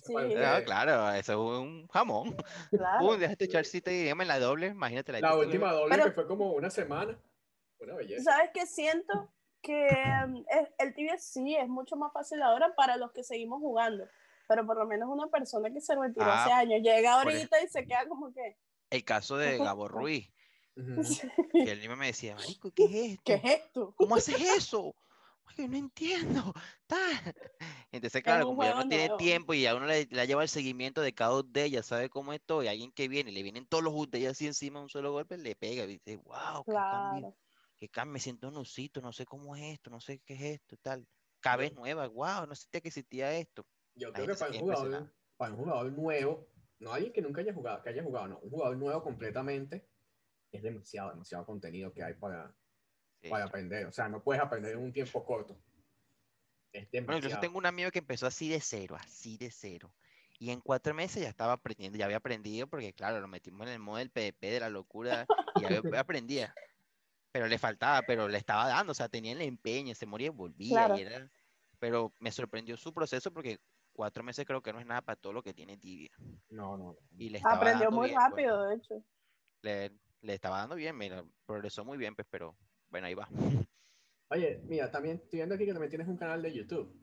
[0.03, 0.13] Sí.
[0.13, 2.35] Claro, claro, eso es un jamón.
[2.69, 2.99] Claro.
[2.99, 6.11] Pum, deja tu charcito y dígame la doble, imagínate la La última doble Pero- que
[6.11, 7.17] fue como una semana.
[7.79, 8.31] Una belleza.
[8.31, 9.31] ¿Sabes qué siento?
[9.61, 9.87] Que
[10.27, 14.05] mm, es- el tibia sí es mucho más fácil ahora para los que seguimos jugando.
[14.47, 17.67] Pero por lo menos una persona que se retiró Ah, hace años llega ahorita y
[17.67, 18.57] se queda como que.
[18.89, 20.33] El caso de Gabo Ruiz,
[21.61, 23.23] que el niño me decía, marico, ¿qué es esto?
[23.23, 23.93] ¿Qué es esto?
[23.95, 24.95] ¿Cómo haces eso?
[25.47, 26.53] Oye, no entiendo.
[26.87, 27.35] tal.
[27.91, 29.17] Entonces, claro, como ya no tiene nuevo.
[29.17, 32.33] tiempo y a uno le, le lleva el seguimiento de cada update, ya sabe cómo
[32.33, 34.85] es todo, y alguien que viene, y le vienen todos los updates así encima de
[34.85, 37.37] un solo golpe, le pega y dice, wow, qué cambio, Claro.
[37.77, 40.41] qué cambio, me siento un osito, no sé cómo es esto, no sé qué es
[40.61, 41.07] esto, tal.
[41.41, 43.65] Cada vez nueva, wow, no sabía que existía esto.
[43.95, 46.47] Yo creo que para un, jugador, para un jugador nuevo,
[46.79, 49.87] no alguien que nunca haya jugado, que haya jugado, no, un jugador nuevo completamente,
[50.51, 52.53] es demasiado, demasiado contenido que hay para,
[53.21, 53.29] Sí.
[53.29, 53.85] para aprender.
[53.87, 55.57] O sea, no puedes aprender en un tiempo corto.
[56.71, 57.39] Es Bueno, demasiado.
[57.41, 59.93] tengo un amigo que empezó así de cero, así de cero.
[60.37, 63.73] Y en cuatro meses ya estaba aprendiendo, ya había aprendido, porque claro, lo metimos en
[63.73, 66.53] el modo del PvP de la locura y ya había- aprendía.
[67.31, 70.31] Pero le faltaba, pero le estaba dando, o sea, tenía el empeño, se moría y
[70.31, 70.85] volvía.
[70.85, 70.97] Claro.
[70.97, 71.31] Y era...
[71.79, 73.59] Pero me sorprendió su proceso porque
[73.95, 76.11] cuatro meses creo que no es nada para todo lo que tiene tibia.
[76.49, 76.97] No, no.
[77.17, 78.29] Y le estaba Aprendió dando muy bien, pues.
[78.29, 79.03] rápido, de hecho.
[79.61, 82.55] Le, le estaba dando bien, mira, progresó muy bien, pues, pero
[82.89, 83.27] bueno, ahí va.
[84.29, 86.93] Oye, mira, también estoy viendo aquí que también tienes un canal de YouTube.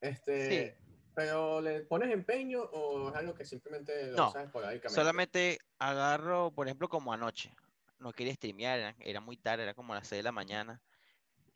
[0.00, 0.78] Este,
[1.14, 4.94] pero ¿le pones empeño o es algo que simplemente lo No, usas esporádicamente?
[4.94, 7.52] Solamente agarro, por ejemplo, como anoche.
[7.98, 10.80] No quería streamear, era, era muy tarde, era como las 6 de la mañana.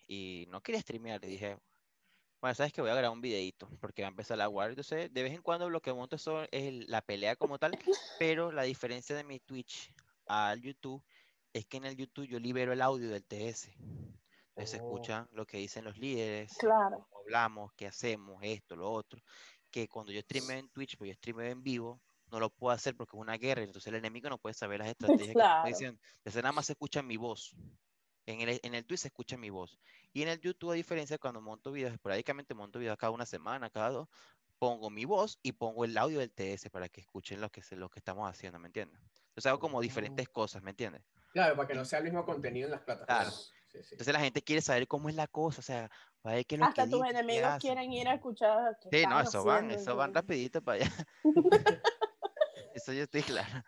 [0.09, 1.21] Y no quería streamear.
[1.23, 1.59] Le dije,
[2.43, 4.73] bueno, sabes que voy a grabar un videito porque va a empezar la guardia.
[4.73, 6.17] Entonces, de vez en cuando lo que monto
[6.51, 7.79] es la pelea como tal.
[8.19, 9.93] Pero la diferencia de mi Twitch
[10.27, 11.01] al YouTube
[11.53, 13.73] es que en el YouTube yo libero el audio del TS.
[13.79, 14.85] Entonces se Oh.
[14.85, 17.07] escucha lo que dicen los líderes, Claro.
[17.09, 19.23] cómo hablamos, qué hacemos, esto, lo otro,
[19.71, 22.97] que cuando yo streameo en Twitch, pues yo streameo en vivo, no lo puedo hacer
[22.97, 24.89] porque es una guerra, entonces el enemigo no puede saber las
[25.29, 25.59] estrategias que Claro.
[25.59, 26.01] estoy diciendo.
[26.17, 27.55] Entonces nada más se escucha mi voz.
[28.27, 29.79] En el, en el Twitch se escucha mi voz.
[30.13, 33.71] Y en el YouTube, a diferencia, cuando monto videos, esporádicamente monto videos cada una semana,
[33.71, 34.09] cada dos,
[34.59, 37.77] pongo mi voz y pongo el audio del TS para que escuchen lo que, se,
[37.77, 39.01] lo que estamos haciendo, ¿me entiendes?
[39.29, 39.81] Entonces hago como Oh.
[39.81, 41.03] diferentes cosas, ¿me entiendes?
[41.33, 43.53] Claro, para que no sea el mismo contenido en las plataformas.
[43.69, 43.95] Sí, sí.
[43.95, 46.59] Entonces la gente quiere saber cómo es la cosa, o sea, para ver qué es
[46.61, 48.77] lo Hasta que tus dice, enemigos quieren ir a escuchar.
[48.91, 50.93] Sí, no, eso van, eso van rapidito para allá.
[52.75, 53.63] Eso yo estoy claro.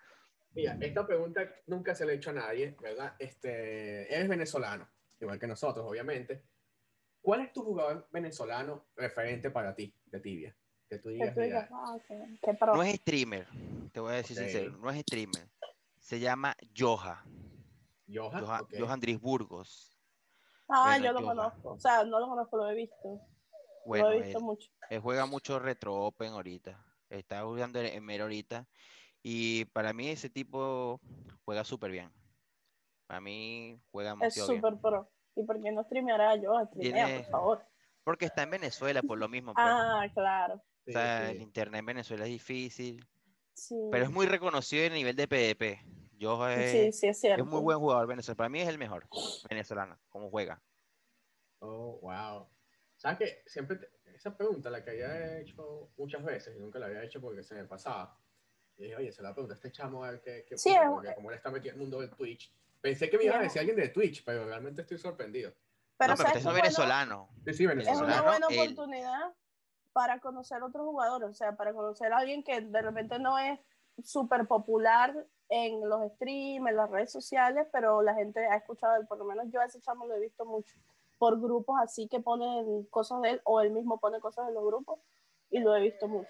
[0.54, 3.16] Mira, esta pregunta nunca se la he hecho a nadie, ¿verdad?
[3.18, 4.88] Este, eres venezolano,
[5.20, 6.44] igual que nosotros, obviamente.
[7.20, 10.56] ¿Cuál es tu jugador venezolano referente para ti, de tibia?
[10.88, 12.74] Que tú Que digas, tú digas, mira, ah.
[12.74, 13.46] No es streamer,
[13.92, 15.48] te voy a decir sincero, no es streamer.
[15.98, 17.24] Se llama Joha,
[18.12, 18.74] Joha, ok.
[18.78, 19.96] Johan Dries Burgos.
[20.68, 21.70] Ah, bueno, yo lo conozco.
[21.72, 23.20] O sea, no lo conozco, lo he visto.
[23.86, 24.70] Bueno, lo he visto él, mucho.
[24.90, 26.82] él juega mucho retro open ahorita.
[27.08, 28.66] Está jugando en Mero ahorita.
[29.22, 31.00] Y para mí ese tipo
[31.44, 32.12] juega súper bien.
[33.06, 34.62] Para mí juega Es demasiado bien.
[34.62, 35.10] súper pro.
[35.36, 36.52] ¿Y por qué no streameará yo?
[36.66, 37.64] Streamea, Tiene- por favor.
[38.04, 39.54] Porque está en Venezuela por lo mismo.
[39.54, 39.66] pues.
[39.68, 40.54] Ah, claro.
[40.86, 41.36] O sea, sí.
[41.36, 43.06] el internet en Venezuela es difícil.
[43.54, 43.76] Sí.
[43.90, 45.80] Pero es muy reconocido a nivel de PvP.
[46.20, 47.42] Joha es, Sí, sí, es cierto.
[47.42, 48.36] Es muy buen jugador venezolano.
[48.36, 49.06] Para mí es el mejor
[49.48, 50.62] venezolano, como juega.
[51.60, 52.46] Oh, wow.
[52.96, 53.42] ¿Sabes qué?
[53.46, 57.20] Siempre te- esa pregunta la que había hecho muchas veces y nunca la había hecho
[57.20, 58.18] porque se me pasaba.
[58.76, 60.84] Y dije, oye, se la pregunta a este chamo a ver qué, qué Sí, opina,
[60.84, 62.52] es- porque como él está metido en el mundo del Twitch.
[62.84, 65.54] Pensé que me ibas a decir alguien de Twitch, pero realmente estoy sorprendido.
[65.96, 66.56] Pero no, pero ¿sabes es bueno?
[66.62, 67.28] venezolano.
[67.46, 68.04] Sí, sí, Es venezolano.
[68.04, 69.34] una venezolano, buena él- oportunidad
[69.94, 73.58] para conocer otros jugadores, o sea, para conocer a alguien que de repente no es
[74.02, 79.00] súper popular en los streams, en las redes sociales, pero la gente ha escuchado de
[79.00, 80.76] él, por lo menos yo a ese chamo lo he visto mucho,
[81.16, 84.64] por grupos así que ponen cosas de él, o él mismo pone cosas en los
[84.66, 85.00] grupos,
[85.48, 86.28] y lo he visto mucho.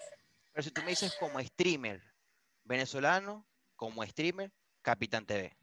[0.53, 2.01] Pero si tú me dices como streamer
[2.63, 5.53] venezolano, como streamer, Capitán TV.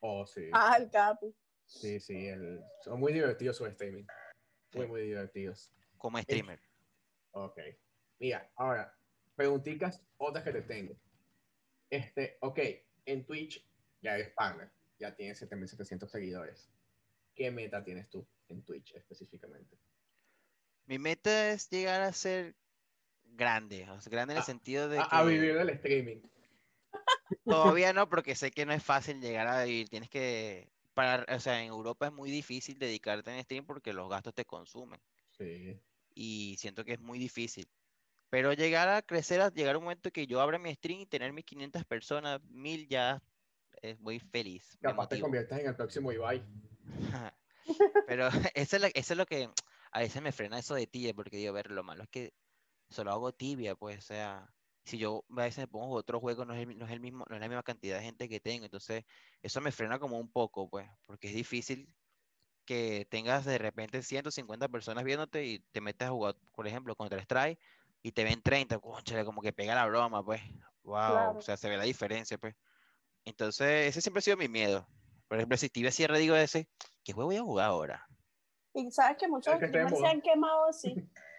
[0.00, 0.48] Oh, sí.
[0.52, 1.34] Ah, el Capi.
[1.66, 2.26] Sí, sí.
[2.26, 4.04] el- Son muy divertidos sus streaming.
[4.74, 4.88] Muy, Sí.
[4.90, 5.70] muy divertidos.
[5.98, 6.60] Como streamer.
[7.32, 7.58] Ok.
[8.18, 8.96] Mira, ahora,
[9.36, 10.94] preguntitas otras que te tengo.
[11.90, 12.58] Este, ok,
[13.06, 13.64] en Twitch
[14.02, 16.70] ya eres partner, ya tienes 7700 seguidores.
[17.34, 19.76] ¿Qué meta tienes tú en Twitch específicamente?
[20.86, 22.54] Mi meta es llegar a ser
[23.24, 25.16] grande, o sea, grande en el A- sentido de A, que...
[25.16, 26.20] a vivir del streaming.
[27.44, 29.88] Todavía no, porque sé que no es fácil llegar a vivir.
[29.88, 34.08] Tienes que, para, o sea, en Europa es muy difícil dedicarte en stream porque los
[34.08, 35.00] gastos te consumen.
[35.36, 35.80] Sí.
[36.14, 37.68] Y siento que es muy difícil.
[38.30, 41.06] Pero llegar a crecer, a llegar a un momento que yo abra mi stream y
[41.06, 43.22] tener mis 500 personas, 1000 ya
[43.82, 44.78] es muy feliz.
[44.80, 45.26] Capaz te motivo.
[45.26, 46.44] conviertas en el próximo Ibai.
[48.06, 49.50] Pero eso es, lo, eso es lo que
[49.92, 52.32] a veces me frena eso de tibia, porque digo, a ver, lo malo es que
[52.88, 54.52] solo hago tibia, pues, o sea,
[54.84, 57.24] si yo a veces me pongo otro juego, no es, el, no es el mismo,
[57.28, 59.04] no es la misma cantidad de gente que tengo, entonces
[59.42, 61.94] eso me frena como un poco, pues, porque es difícil
[62.64, 67.20] que tengas de repente 150 personas viéndote y te metes a jugar, por ejemplo, contra
[67.20, 67.58] Strike
[68.02, 70.40] y te ven 30, conchale, como que pega la broma, pues,
[70.82, 71.38] wow, Claro.
[71.38, 72.54] o sea, se ve la diferencia, pues.
[73.24, 74.86] Entonces, ese siempre ha sido mi miedo.
[75.28, 76.68] Por ejemplo, si Tibia cierra, digo ese,
[77.04, 78.06] ¿qué juego voy a jugar ahora?
[78.72, 80.94] Y sabes que muchos que se han quemado así.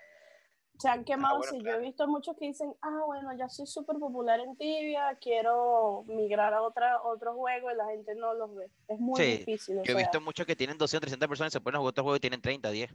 [0.82, 1.64] Se han quemado bueno, así.
[1.64, 6.04] Yo he visto muchos que dicen, ah, bueno, ya soy súper popular en Tibia, quiero
[6.08, 8.68] migrar a otra, otro juego y la gente no los ve.
[8.88, 9.76] Es muy Sí, difícil.
[9.76, 11.92] Yo he sea, visto muchos que tienen 200, 300 personas y se ponen a jugar
[11.92, 12.92] otro juego y tienen 30, 10.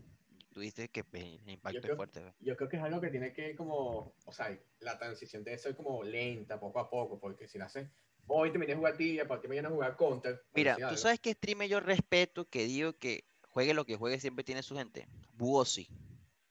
[0.53, 2.21] Tú dices que pues, el impacto creo- es fuerte.
[2.21, 2.35] ¿verdad?
[2.41, 5.77] Yo creo que es algo que tiene que como, o sea, la transición debe ser
[5.77, 7.89] como lenta, poco a poco, porque si la haces,
[8.27, 10.43] hoy te vienes a jugar tibia, para que mañana a jugar counter.
[10.55, 10.97] Mira, tú algo.
[10.97, 14.75] sabes que streamer yo respeto, que digo que juegue lo que juegue, siempre tiene su
[14.75, 15.07] gente.
[15.35, 15.89] Buosi.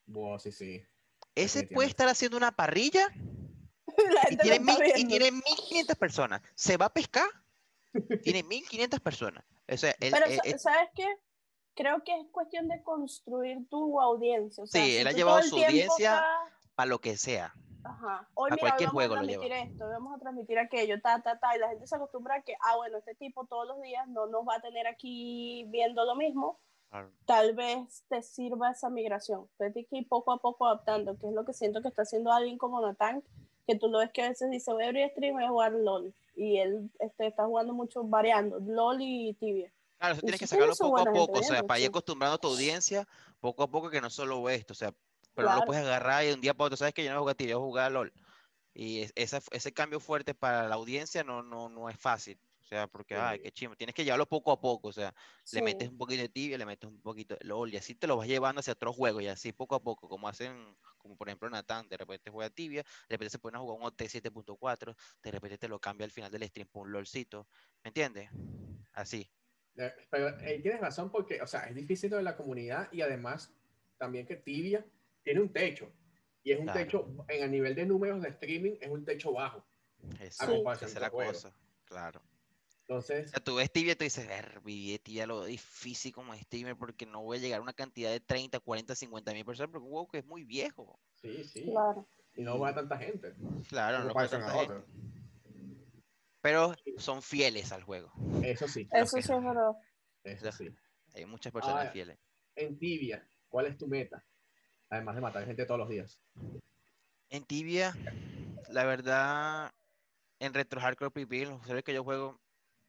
[0.05, 0.83] Buah, sí, sí.
[1.35, 3.07] Ese puede estar haciendo una parrilla
[3.87, 6.41] la y tiene, mil, está y tiene 1500 personas.
[6.55, 7.27] Se va a pescar,
[8.23, 9.43] tiene 1500 personas.
[9.71, 11.07] O sea, él- Pero, sa- él- ¿sabes qué?
[11.75, 14.63] Creo que es cuestión de construir tu audiencia.
[14.63, 17.53] O sea, Sí, si él ha llevado el su audiencia estás- para lo que sea.
[17.83, 18.27] Ajá.
[18.33, 19.71] Hoy, A mira, cualquier vamos juego a lo transmitir lleva.
[19.71, 22.55] esto, vamos a transmitir aquello, ta, ta, ta, y la gente se acostumbra a que,
[22.61, 26.15] ah, bueno, este tipo todos los días no nos va a tener aquí viendo lo
[26.15, 26.59] mismo,
[26.95, 27.11] Claro.
[27.25, 29.41] tal vez te sirva esa migración.
[29.51, 32.03] Entonces tienes que ir poco a poco adaptando, que es lo que siento que está
[32.03, 33.23] haciendo alguien como Natán,
[33.67, 35.71] que tú lo ves que a veces dice, voy a abrir stream, voy a jugar
[35.73, 39.71] LOL, y él este, está jugando mucho, variando, LOL y Tibia.
[39.97, 42.37] Claro, eso Y tienes que sacarlo poco a poco, o sea, para ir acostumbrando a
[42.37, 43.07] tu audiencia
[43.39, 44.91] poco a poco que no solo esto, o sea,
[45.33, 45.59] pero no Claro.
[45.61, 47.59] lo puedes agarrar y un día para otro, sabes que yo no voy a yo
[47.59, 48.13] voy a LOL.
[48.73, 52.67] Y es- esa- ese cambio fuerte para la audiencia no, no, no es fácil, o
[52.67, 55.57] sea, porque, ay, qué chimo, tienes que llevarlo poco a poco, o sea, Sí.
[55.57, 58.07] le metes un poquito de tibia, le metes un poquito de LOL y así te
[58.07, 61.29] lo vas llevando hacia otros juegos y así poco a poco, como hacen, como por
[61.29, 64.95] ejemplo Natán, de repente juega tibia, de repente se pone a jugar un OT 7.4,
[65.21, 67.47] de repente te lo cambia al final del stream por un LOLcito,
[67.83, 68.31] ¿me entiendes?
[68.93, 69.29] Así.
[69.77, 73.53] Eh, Pero eh, tienes razón porque, o sea, es difícil de la comunidad y además
[73.99, 74.83] también que Tibia
[75.23, 75.93] tiene un techo.
[76.41, 76.79] Y es un Claro.
[76.79, 79.63] techo, en el nivel de números de streaming, es un techo bajo.
[80.19, 82.21] Esa es la cosa, claro.
[82.87, 86.35] Entonces, O sea, tú ves tibia y tú dices, ver, viví tibia lo difícil como
[86.35, 89.71] streamer porque no voy a llegar a una cantidad de 30, 40, 50 mil personas
[89.71, 90.99] porque un juego que es muy viejo.
[91.15, 91.63] sí, sí.
[91.63, 92.07] Claro.
[92.35, 93.33] Y no va tanta gente.
[93.69, 94.85] Claro, no comparación tanta a gente.
[96.41, 98.11] Pero son fieles al juego.
[98.43, 99.71] Eso sí, Eso sí es verdad.
[100.23, 100.69] eso sí.
[101.15, 102.19] Hay muchas personas fieles.
[102.55, 104.23] En Tibia, ¿cuál es tu meta?
[104.89, 106.21] Además de matar gente todos los días.
[107.29, 107.93] En tibia,
[108.69, 109.71] la verdad,
[110.39, 112.39] en Retro Hardcore PvP, los juegos que yo juego,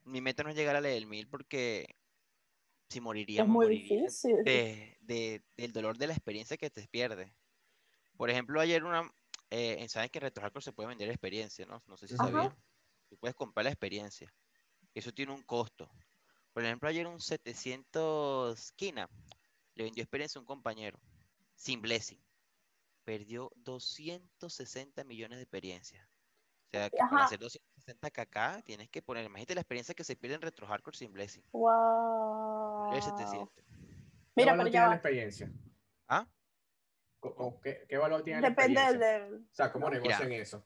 [0.06, 1.96] mi meta no es llegar a level 1000 porque
[2.88, 4.42] si moriría, es muy difícil.
[4.44, 7.30] Del dolor de la experiencia que te pierdes.
[8.16, 9.10] Por ejemplo, ayer una,
[9.50, 11.82] eh, sabes que en RetroHardcore se puede vender experiencia, ¿no?
[11.86, 12.54] No sé si sabías.
[13.08, 14.32] Tú puedes comprar la experiencia.
[14.94, 15.90] Eso tiene un costo.
[16.52, 19.10] Por ejemplo, ayer un 700 Kina
[19.74, 20.98] le vendió experiencia a un compañero
[21.54, 22.22] sin blessing.
[23.04, 26.08] Perdió 260 millones de experiencia.
[26.66, 30.36] O sea, que hacer 200 60kk, tienes que poner, imagínate la experiencia que se pierde
[30.36, 31.42] en Retro Hardcore sin Blessing.
[31.52, 32.92] ¡Wow!
[32.94, 33.64] El 700.
[34.34, 34.88] Mira, pero ya.
[34.88, 35.50] la experiencia?
[36.08, 36.26] ¿Ah?
[37.62, 39.28] Qué, ¿Qué, valor tiene Depende la experiencia?
[39.28, 39.34] Del...
[39.34, 40.64] O sea, ¿cómo no, negocian eso?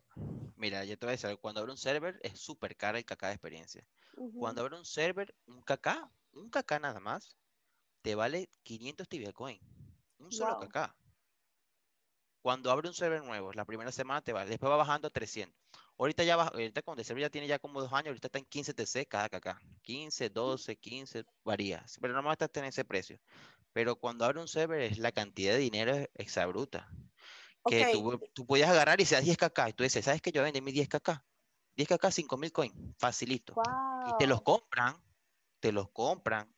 [0.56, 3.22] Mira, yo te voy a decir, cuando abro un server es súper cara el KK
[3.22, 3.86] de experiencia.
[4.38, 7.38] Cuando abro un server, un KK, un KK nada más,
[8.02, 9.58] te vale 500 Tibia Coin.
[10.18, 10.68] Un solo wow.
[12.42, 15.54] Cuando abro un server nuevo, la primera semana te vale, después va bajando a 300.
[16.00, 18.38] Ahorita ya baja, ahorita cuando el server ya tiene ya como dos años, ahorita está
[18.38, 19.60] en 15 TC cada kk.
[19.82, 21.84] 15, 12, 15, varía.
[22.00, 23.20] Pero no más está en ese precio.
[23.74, 26.88] Pero cuando abre un server es la cantidad de dinero es exabruta.
[27.66, 29.68] Que Ok, tú, tú podías agarrar y se da 10 kk.
[29.68, 31.22] Y tú dices, ¿sabes que yo vendí mis 10 kk?
[31.76, 32.74] 10 kk, 5000 coins.
[32.96, 33.52] Facilito.
[34.06, 34.58] Y te los wow.
[34.58, 34.96] compran,
[35.60, 36.50] te los compran.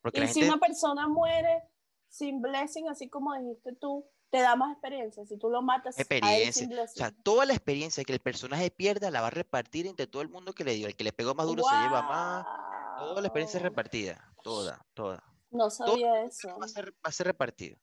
[0.00, 1.62] Porque Y si gente, una persona muere
[2.08, 5.24] sin blessing, así como dijiste tú, te da más experiencia.
[5.26, 6.84] Si tú lo matas a él experiencia.
[6.84, 10.22] O sea, toda la experiencia que el personaje pierda la va a repartir entre todo
[10.22, 10.86] el mundo que le dio.
[10.86, 12.46] El que le pegó más duro se lleva más.
[12.98, 14.32] Toda la experiencia es repartida.
[14.42, 15.22] Toda, toda.
[15.50, 16.62] No sabía Va eso.
[16.62, 17.76] a ser, va a ser repartido.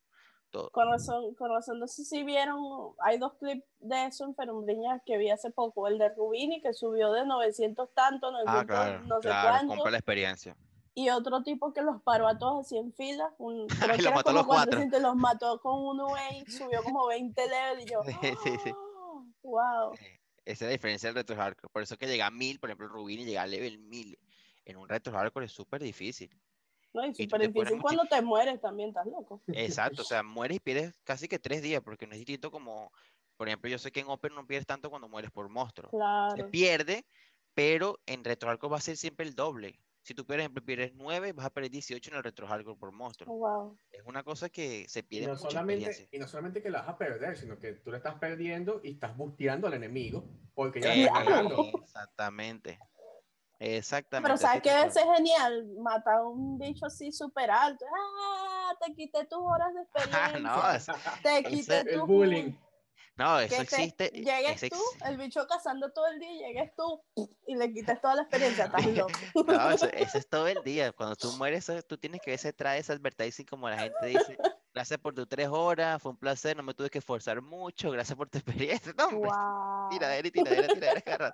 [0.50, 0.70] todo.
[0.70, 2.58] Con razón, con razón, no sé si vieron,
[3.04, 6.72] hay dos clips de eso en Ferumbriña que vi hace poco, el de Rubini que
[6.72, 10.56] subió de 900 tanto, 900 Ah, claro, no sé claro, cuánto, compra la experiencia.
[11.04, 14.02] Y otro tipo que los paró a todos así en fila, un, creo Y que
[14.02, 14.78] los era mató como los cuatro.
[14.78, 18.70] 400, los mató con un way, subió como 20 levels y yo, Sí, sí, sí.
[18.70, 21.70] "Ah, wow, Eh, Esa es la diferencia del retro hardcore.
[21.72, 24.18] Por eso que llega a 1000, por ejemplo, Rubini llega a level 1000.
[24.64, 26.30] En un retro hardcore es súper difícil.
[26.92, 29.40] no, y tú súper te difícil cuando te mueres también, estás loco.
[29.52, 32.90] Exacto, o sea, mueres y pierdes casi que tres días, porque no es distinto como,
[33.36, 35.90] por ejemplo, yo sé que en Open no pierdes tanto cuando mueres por monstruo.
[35.90, 37.06] Se Claro, pierde,
[37.54, 39.80] pero en retro hardcore va a ser siempre el doble.
[40.08, 42.92] Si tú, por ejemplo, pierdes 9, vas a perder 18 en el retro hardcore por
[42.92, 43.36] monstruo.
[43.36, 43.76] wow.
[43.92, 46.16] Es una cosa que se Y pierde no, mucha solamente, experiencia.
[46.16, 48.92] y no solamente que la vas a perder, sino que tú le estás perdiendo y
[48.92, 51.10] estás busteando al enemigo porque ya Eh.
[51.82, 52.78] Exactamente.
[53.58, 54.28] Exactamente.
[54.28, 55.66] Pero ¿sabes debe ser genial?
[55.82, 57.84] Matar a un bicho así súper alto.
[57.94, 58.72] ¡Ah!
[58.80, 60.38] Te quité tus horas de experiencia.
[60.40, 60.86] no, es-
[61.22, 62.52] te quité El tus bullying.
[63.18, 64.08] No, eso te existe.
[64.10, 67.02] llegues es tú, ex- el bicho cazando todo el día, y llegues tú
[67.46, 68.64] y le quites toda la experiencia.
[68.66, 69.12] Estás loco.
[69.46, 70.92] No, eso, eso es todo el día.
[70.92, 74.06] Cuando tú mueres, eso- tú tienes que ver ese trae ese advertising como la gente
[74.06, 74.36] dice.
[74.72, 78.16] Gracias por tus tres horas, fue un placer, no me tuve que esforzar mucho, gracias
[78.16, 78.94] por tu experiencia.
[78.96, 79.88] No, wow.
[79.90, 81.32] tiradera y tiradera, tiradera.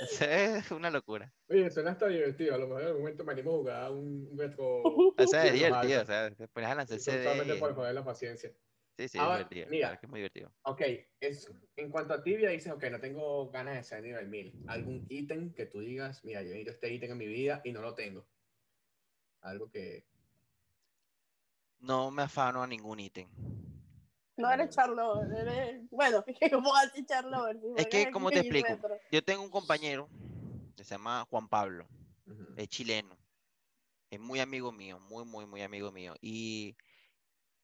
[0.00, 1.30] Eso es una locura.
[1.50, 2.54] Oye, suena hasta divertido.
[2.54, 4.64] A lo mejor en algún momento me animo a jugar un un retro.
[4.82, 7.58] O sea, es divertido, o sea, te pones a lanzarse Solamente de...
[7.58, 8.50] por joder la paciencia.
[8.96, 9.66] Sí, sí, Ahora, es divertido.
[9.70, 9.98] mira.
[10.00, 10.52] es muy divertido.
[10.62, 10.82] Ok,
[11.18, 14.64] es, en cuanto a tibia, dices, ok, no tengo ganas de ser nivel 1000.
[14.68, 17.82] ¿Algún ítem que tú digas, mira, yo necesito este ítem en mi vida y no
[17.82, 18.24] lo tengo?
[19.40, 20.06] Algo que...
[21.80, 23.28] No me afano a ningún ítem.
[24.36, 25.90] No eres Charlover, eres.
[25.90, 27.56] Bueno, ¿cómo así Charlover?
[27.60, 28.78] Si Es que, ¿cómo te explico?
[29.10, 30.08] Yo tengo un compañero
[30.76, 31.86] que se llama Juan Pablo.
[32.56, 33.16] Es chileno.
[34.10, 36.14] Es muy amigo mío, muy, muy, muy amigo mío.
[36.20, 36.76] Y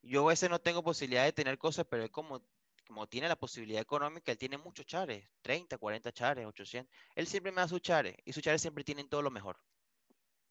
[0.01, 2.43] yo a veces no tengo posibilidad de tener cosas, pero es como,
[2.87, 6.93] como tiene la posibilidad económica, él tiene muchos chares, 30, 40 chares, 800.
[7.15, 9.57] Él siempre me da sus chares y sus chares siempre tienen todo lo mejor.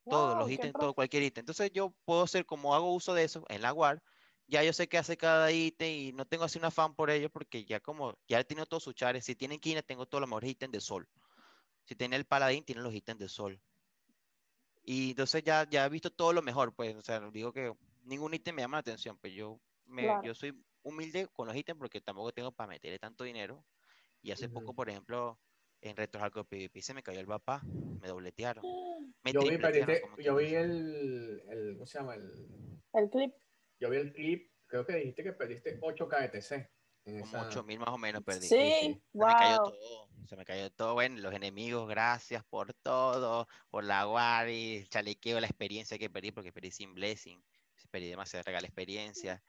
[0.08, 1.42] Todos los ítems, todo, cualquier ítem.
[1.42, 4.02] Entonces yo puedo ser como hago uso de eso en la WAR.
[4.46, 7.30] Ya yo sé qué hace cada ítem y no tengo así un afán por ello
[7.30, 9.24] porque ya como, ya he tenido todos sus chares.
[9.24, 11.08] Si tienen Kina, tengo todos los mejores ítems de sol.
[11.84, 13.60] Si tiene el paladín, tiene los ítems de sol.
[14.82, 18.34] Y entonces ya, ya he visto todo lo mejor, pues, o sea, digo que ningún
[18.34, 20.22] ítem me llama la atención, pues yo, me, Claro.
[20.22, 23.64] yo soy humilde con los ítems porque tampoco tengo para meterle tanto dinero.
[24.22, 25.38] Y hace poco, por ejemplo,
[25.80, 27.62] en Retro Hardcore PvP se me cayó el papá,
[28.00, 28.62] me dobletearon.
[29.22, 29.58] Me Yo vi,
[30.24, 32.14] yo vi el, el, ¿cómo se llama?
[32.14, 33.34] El, El clip.
[33.78, 36.70] yo vi el clip, creo que dijiste que perdiste 8 KTC.
[37.04, 37.46] Como esa...
[37.48, 38.46] 8000 más o menos perdí.
[38.48, 39.02] Sí, sí.
[39.12, 39.70] Se me cayó wow.
[39.72, 40.94] todo, se me cayó todo.
[40.94, 46.30] Bueno, los enemigos, gracias por todo, por la guardia, el chalequeo, la experiencia que perdí,
[46.32, 47.42] porque perdí sin blessing,
[47.90, 49.42] perdí demasiada regala experiencia.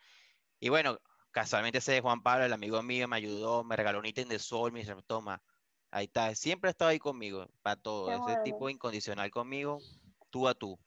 [0.60, 1.00] Y bueno,
[1.32, 4.40] casualmente ese de Juan Pablo, el amigo mío, me ayudó, me regaló un ítem de
[4.40, 5.42] sol, me dice, toma,
[5.90, 8.44] ahí está, siempre ha estado ahí conmigo, para todo, Qué ese bueno.
[8.44, 9.80] tipo incondicional conmigo,
[10.30, 10.80] tú a tú,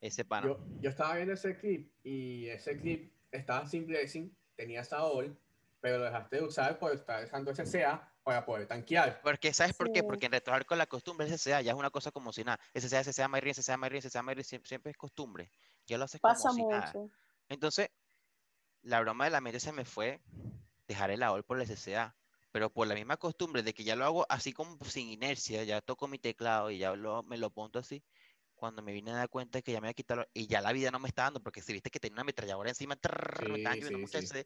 [0.00, 0.46] ese pana.
[0.46, 5.36] Yo, yo estaba viendo ese clip y ese clip estaba sin blessing, tenía Saol,
[5.80, 9.20] pero lo dejaste de usar por estar usando SCA para poder tanquear.
[9.22, 10.00] Porque, ¿sabes por qué?
[10.00, 10.06] Sí.
[10.06, 12.60] Porque en retrojar con la costumbre SCA ya es una cosa como si nada.
[12.74, 15.50] SCA, SCA, Mayrin, SCA, Mayrin, SCA, Mayrin, siempre, siempre es costumbre.
[15.86, 16.86] Ya lo haces Pasa como si nada.
[16.86, 17.10] mucho.
[17.48, 17.90] Entonces,
[18.82, 20.20] la broma de la mente se me fue
[20.86, 22.16] dejar el AOL por el SCA.
[22.52, 25.80] Pero por la misma costumbre de que ya lo hago así como sin inercia, ya
[25.80, 28.04] toco mi teclado y ya lo, me lo pongo así.
[28.54, 30.90] Cuando me vine a dar cuenta que ya me había quitado, y ya la vida
[30.90, 34.26] no me está dando, porque si viste que tenía una ametralladora encima, trrr, me Sí,
[34.26, 34.44] sí.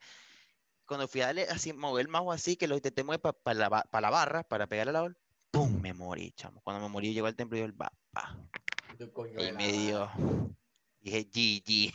[0.86, 3.68] Cuando fui a darle así, mover el mouse así, que lo intenté mover para la,
[3.82, 5.18] pa la barra, para pegarle al AOL,
[5.50, 5.80] ¡pum!
[5.80, 6.60] Me morí, chamo.
[6.62, 8.38] Cuando me morí, llegó al templo y yo el papá.
[9.36, 10.08] Y la me dio.
[11.06, 11.92] Dije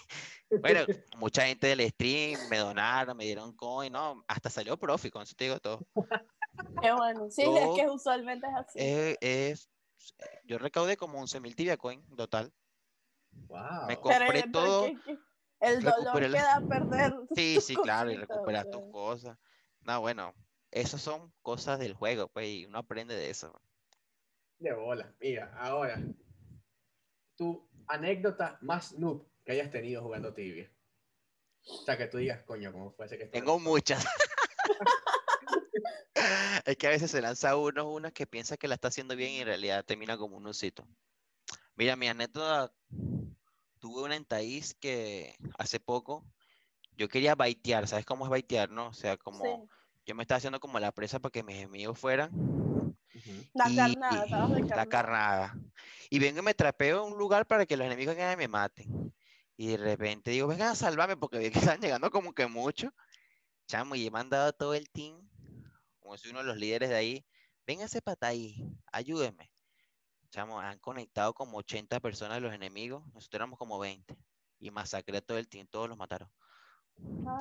[0.49, 0.59] GG.
[0.61, 0.79] Bueno,
[1.17, 5.35] mucha gente del stream me donaron, me dieron coin, no, hasta salió profi, con eso
[5.35, 5.85] te digo todo.
[6.81, 7.29] Qué bueno.
[7.29, 8.79] Sí, Yo- es que usualmente es así.
[8.79, 9.69] Eh, es-
[10.45, 12.53] yo recaudé como 11.000 tibia coin total.
[13.47, 13.87] Wow.
[13.87, 14.85] Me compré pero todo.
[14.85, 15.19] que- que
[15.59, 17.13] el dolor recuperé la- que da perder.
[17.35, 18.91] Sí, sí, claro, y o tus sea.
[18.91, 19.37] cosas.
[19.81, 20.33] No, bueno,
[20.71, 23.61] esas son cosas del juego, pues, y uno aprende de eso.
[24.59, 25.13] De bola.
[25.19, 26.01] Mira, ahora,
[27.35, 30.71] tu anécdota más noob que hayas tenido jugando tibia.
[31.65, 34.03] O sea, que tú digas, coño, ¿cómo fue ese que Tengo muchas.
[36.65, 39.31] es que a veces se lanza uno unas que piensa que la está haciendo bien
[39.31, 40.87] y en realidad termina como un osito.
[41.75, 42.73] Mira, mi anécdota,
[43.79, 46.25] tuve una en Taís que hace poco
[46.97, 48.87] yo quería baitear, ¿sabes cómo es baitear, no?
[48.87, 49.49] O sea, como Sí.
[50.05, 52.31] yo me estaba haciendo como la presa para que mis enemigos fueran
[53.53, 55.55] La y- carnada, de la carnada.
[56.09, 59.13] Y vengo y me trapeo a un lugar para que los enemigos me maten.
[59.57, 62.93] Y de repente digo, vengan a salvarme porque vi que están llegando como que mucho.
[63.67, 65.29] Chamo, y he mandado a todo el team,
[65.99, 67.25] como soy uno de los líderes de ahí,
[67.65, 69.51] vénganse para ahí, ayúdenme.
[70.31, 74.17] Chamo, han conectado como 80 personas de los enemigos, nosotros éramos como 20.
[74.59, 76.29] Y masacré a todo el team, todos los mataron.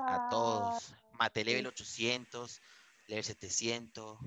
[0.07, 0.95] A todos.
[1.12, 2.61] Maté level 800,
[3.09, 4.18] level 700,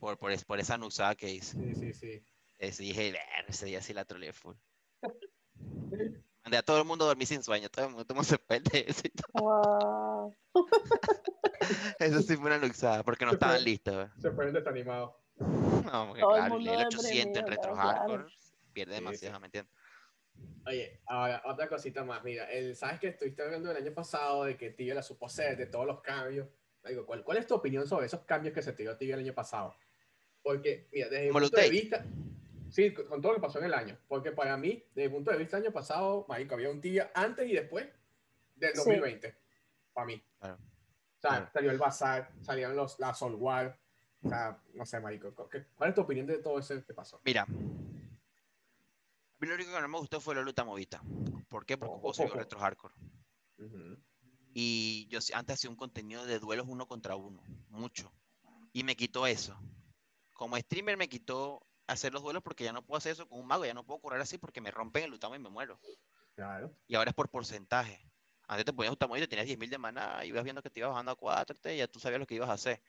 [0.00, 1.56] por, por, es- por esa nusada que hice.
[1.56, 2.24] Sí, sí, sí.
[2.58, 4.56] Ese dije, "Ver, ese día sí la troleé full.
[6.42, 8.84] Mandé a todo el mundo a dormir sin sueño, todo el mundo, el fue de
[8.88, 9.42] eso y todo.
[9.42, 10.36] Wow.
[11.98, 13.64] Eso sí fue una luxada, porque no Se estaban fue.
[13.64, 14.10] listos.
[14.18, 15.12] Se fueron desanimados.
[15.36, 17.98] No, porque Todo el claro, mundo el 800 en retro claro.
[17.98, 18.24] hardcore
[18.72, 19.40] pierde Sí, demasiado, sí.
[19.40, 19.74] ¿me entiendes?
[20.66, 22.22] Oye, ahora otra cosita más.
[22.24, 25.56] Mira, el, sabes que estuviste hablando del año pasado de que Tibia la supo hacer,
[25.56, 26.48] de todos los cambios.
[26.84, 29.34] Digo, ¿cuál, ¿Cuál es tu opinión sobre esos cambios que se tiró Tibia el año
[29.34, 29.76] pasado?
[30.42, 32.04] Porque, mira, desde mi punto de vista.
[32.70, 33.98] Sí, con, todo lo que pasó en el año.
[34.08, 37.10] Porque para mí, desde mi punto de vista, el año pasado, marico, había un Tibia
[37.14, 37.86] antes y después
[38.56, 38.76] del Sí.
[38.78, 39.36] 2020.
[39.92, 40.22] Para mí.
[40.38, 40.54] Claro.
[40.54, 41.50] O sea, Claro.
[41.52, 43.78] salió el Bazar, salieron los, la Soul War.
[44.22, 45.34] O sea, no sé, marico.
[45.48, 47.20] ¿qué- ¿Cuál es tu opinión de todo eso que pasó?
[47.24, 51.02] Mira, a mí lo único que no me gustó fue la luta movita.
[51.48, 51.76] ¿Por qué?
[51.76, 52.38] Porque Ojo, puedo seguir ojo.
[52.40, 52.94] retro hardcore.
[54.54, 58.12] Y yo sí- antes hacía un contenido de duelos uno contra uno, mucho.
[58.72, 59.58] Y me quitó eso.
[60.40, 63.46] Como streamer me quitó hacer los duelos porque ya no puedo hacer eso con un
[63.46, 65.78] mago, ya no puedo correr así porque me rompen el lutamo y me muero.
[66.34, 66.74] Claro.
[66.86, 68.10] Y ahora es por porcentaje.
[68.48, 70.92] Antes te ponías lutamo y tenías 10.000 de maná y ibas viendo que te ibas
[70.92, 72.80] bajando a 4 y ya tú sabías lo que ibas a hacer.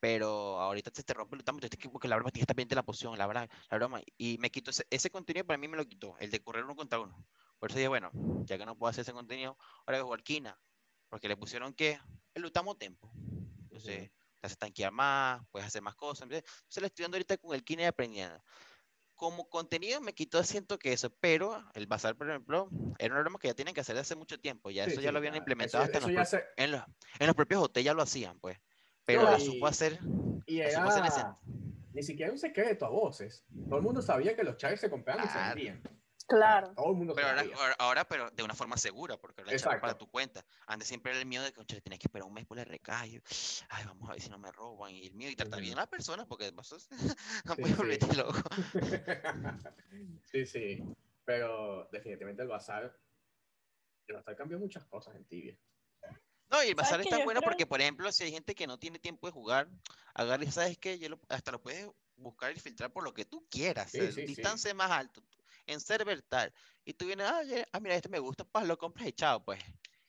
[0.00, 2.74] Pero ahorita se te rompe el lutamo, tienes que porque la broma tienes que pendiente
[2.74, 4.02] de la poción, la broma, la broma.
[4.18, 6.76] Y me quitó ese, ese contenido para mí me lo quitó, el de correr uno
[6.76, 7.26] contra uno.
[7.58, 8.10] Por eso dije, bueno,
[8.44, 9.56] ya que no puedo hacer ese contenido,
[9.86, 10.60] ahora voy a jugar Kina.
[11.08, 11.98] Porque le pusieron que
[12.34, 13.10] el lutamo tempo.
[13.62, 14.10] Entonces,
[14.40, 16.22] te hace tanquear más, puedes hacer más cosas.
[16.22, 16.44] Entonces,
[16.80, 18.42] le estoy dando ahorita con el Kina y aprendiendo.
[19.14, 22.68] Como contenido me quitó, siento que eso, pero el bazar, por ejemplo,
[22.98, 24.68] era una broma que ya tienen que hacer desde hace mucho tiempo.
[24.70, 25.42] Ya Sí, eso sí, ya lo habían claro.
[25.42, 26.82] implementado Eso- hasta eso en, los, se- en, los,
[27.18, 28.58] en los propios hoteles ya lo hacían, pues.
[29.06, 29.98] Pero No, la y- supo hacer.
[30.44, 31.38] Y la supo hacer ese- era
[31.94, 33.46] ni siquiera un secreto a voces.
[33.70, 35.54] Todo el mundo sabía que los chaves se compraban y se Claro.
[35.54, 35.82] vendían.
[36.28, 36.74] Claro.
[36.74, 37.56] Todo el mundo Pero ahora, sabía.
[37.56, 40.44] ahora, ahora, pero de una forma segura, porque ahora la para tu cuenta.
[40.66, 42.66] Antes siempre era el miedo de que, "Concha, tienes que esperar un mes por el
[42.66, 43.20] recayo.
[43.68, 44.92] Ay, vamos a ver si no me roban.
[44.92, 47.74] Y el miedo, y tratar bien a las personas, porque no Sí, puedes sí.
[47.76, 48.40] volverte loco.
[50.32, 50.82] sí, sí.
[51.24, 52.98] Pero definitivamente el bazar.
[54.08, 55.56] El bazar cambió muchas cosas en tibia.
[56.48, 57.04] No, y el bazar qué?
[57.04, 59.26] es tan Yo bueno creo- porque, por ejemplo, si hay gente que no tiene tiempo
[59.26, 59.68] de jugar,
[60.14, 63.24] agarra y sabes que yo lo- hasta lo puedes buscar y filtrar por lo que
[63.24, 63.90] tú quieras.
[63.90, 64.26] Sí, el sí, sí.
[64.26, 65.22] distance más alto,
[65.66, 66.52] en server tal.
[66.84, 69.44] Y tú vienes, ah, ya- ah, mira, este me gusta, pues lo compras y chao,
[69.44, 69.60] pues.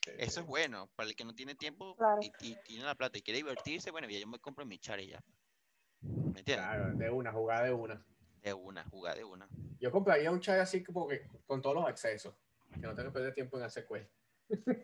[0.06, 0.40] Sí, Eso sí.
[0.42, 0.90] es bueno.
[0.96, 2.20] Para el que no tiene tiempo Claro.
[2.22, 5.00] y, y tiene la plata y quiere divertirse, bueno, ya yo me compro mi char
[5.00, 5.24] y ya.
[6.02, 6.66] ¿Me entiendes?
[6.66, 8.06] Claro, de una, jugada de una.
[8.42, 9.48] De una, jugar de una.
[9.80, 12.34] Yo compraría un chai así como que con todos los accesos.
[12.72, 14.10] Que no tengo que perder tiempo en hacer quest.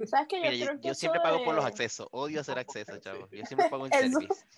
[0.09, 0.37] ¿Sabes qué?
[0.43, 2.07] Yo Mira, yo, creo que yo eso siempre pago por los accesos.
[2.11, 3.01] Odio hacer accesos, Sí.
[3.01, 3.29] chavo.
[3.29, 4.45] Yo siempre pago en Eso- service.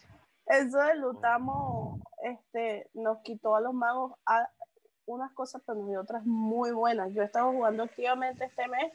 [0.47, 4.47] Eso de Lutamo este, nos quitó a los magos a
[5.05, 7.13] unas cosas, pero nos dio otras muy buenas.
[7.13, 8.93] Yo he estado jugando activamente este mes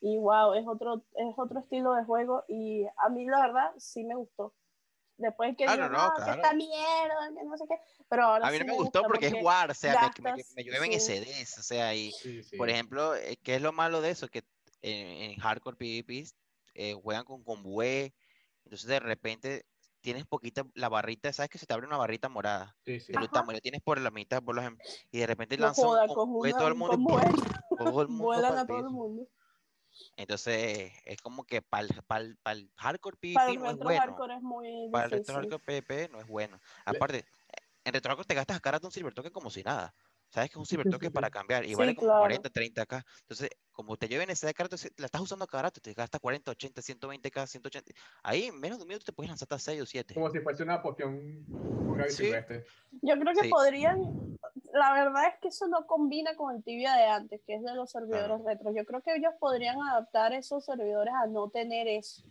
[0.00, 4.04] y wow, es otro, es otro estilo de juego y a mí la verdad sí
[4.04, 4.54] me gustó.
[5.18, 6.42] Después que Ah, digan, no, no, "No, que claro.
[6.42, 7.76] esta mierda, que no sé qué,
[8.08, 9.98] pero ahora A mí no sí me gustó gusta porque es War, o sea, me-
[10.22, 10.96] me, gastas- me llueven sí.
[10.98, 12.56] SDs, o sea, y Sí, sí.
[12.58, 14.28] por ejemplo, eh, ¿qué es lo malo de eso?
[14.28, 14.42] Que
[14.82, 16.24] en, en hardcore PvP
[16.74, 18.14] eh, juegan con convue,
[18.64, 19.64] entonces de repente
[20.06, 22.76] tienes poquita la barrita, ¿sabes que se te abre una barrita morada?
[22.84, 23.12] Sí, sí.
[23.12, 23.24] De Ajá.
[23.24, 24.78] lutamo, la tienes por la mitad, por los em-
[25.10, 27.18] y de repente No lanzan un joda, con convue, una- todo el mundo, con ¡pum!
[27.18, 27.34] vuelan,
[27.76, 28.90] todo el mundo vuelan pa'l a todo el piso.
[28.90, 29.28] mundo.
[30.16, 34.00] Entonces, es como que para el, hardcore PvP Para el no es retro bueno.
[34.00, 36.60] hardcore es muy Para el retro hardcore PvP no es bueno.
[36.84, 37.26] Aparte,
[37.84, 39.94] en retro hardcore te gastas a cara de un silver token como si nada.
[40.32, 42.12] Sabes que es un silver token para cambiar y Sí, vale como claro.
[42.14, 43.02] 40, 30k.
[43.22, 46.20] Entonces, como te lleven ese de entonces la estás usando a cada rato, te gastas
[46.20, 47.92] 40, 80, 120k, 180.
[48.22, 50.14] Ahí en menos de un minuto te puedes lanzar hasta 6 o 7.
[50.14, 51.46] Como si fuese una poción
[52.08, 52.32] Sí.
[53.02, 53.50] Yo creo que Sí.
[53.50, 53.98] podrían,
[54.72, 57.74] la verdad es que eso no combina con el tibia de antes, que es de
[57.74, 58.72] los servidores retro.
[58.74, 62.24] Yo creo que ellos podrían adaptar esos servidores a no tener eso.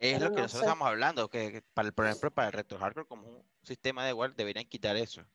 [0.00, 0.66] Es pero lo que no nosotros sé.
[0.66, 4.04] estamos hablando, que, que para el, por ejemplo, para el retro hardcore como un sistema
[4.04, 5.28] de igual deberían quitar eso.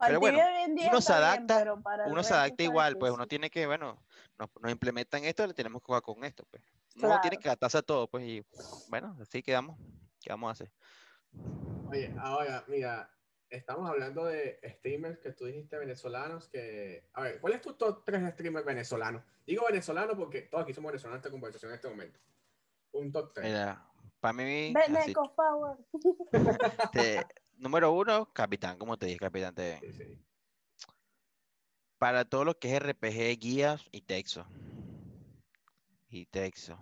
[0.00, 3.26] Pero bueno, uno se bien, adapta, pero para el Uno se adapta igual, pues uno
[3.26, 4.04] tiene que, bueno,
[4.38, 6.62] nos, nos implementan esto, le tenemos que jugar con esto, pues.
[6.96, 7.20] Uno Claro.
[7.20, 8.44] tiene que adaptarse a todo, pues, y
[8.88, 9.78] bueno, así quedamos.
[10.20, 10.72] ¿Qué vamos a hacer?
[11.90, 13.10] Oye, ahora, mira,
[13.50, 17.08] estamos hablando de streamers que tú dijiste venezolanos que...
[17.14, 19.22] A ver, ¿cuál es tu top 3 de streamers venezolanos?
[19.46, 22.20] Digo venezolano porque todos aquí somos venezolanos en esta conversación en este momento.
[22.92, 23.46] Un top 3.
[23.46, 23.86] Mira,
[24.20, 25.76] para mí, así, Beneco Power.
[26.92, 27.26] te-
[27.58, 29.78] número uno, Capitán, como te dije, Capitán TV.
[29.80, 30.18] Sí, sí.
[31.98, 34.46] Para todo lo que es RPG, guías y texto.
[36.10, 36.78] y Texo.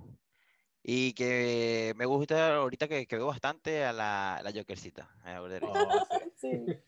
[0.83, 5.11] Y que me gusta ahorita que, que veo bastante a la, la Jokercita.
[5.25, 5.69] a la.
[5.73, 6.07] Oh,
[6.37, 6.49] sí.
[6.67, 6.79] Sí.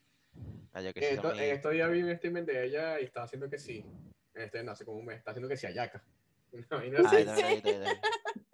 [0.72, 2.11] La En Jokercita esto- muy- estos días vi un
[2.47, 3.84] de ella y estaba haciendo que sí.
[4.34, 6.05] En este, no hace como un mes, está haciendo que sí a Yaka.
[6.70, 7.62] Vaina Ah, lo vi,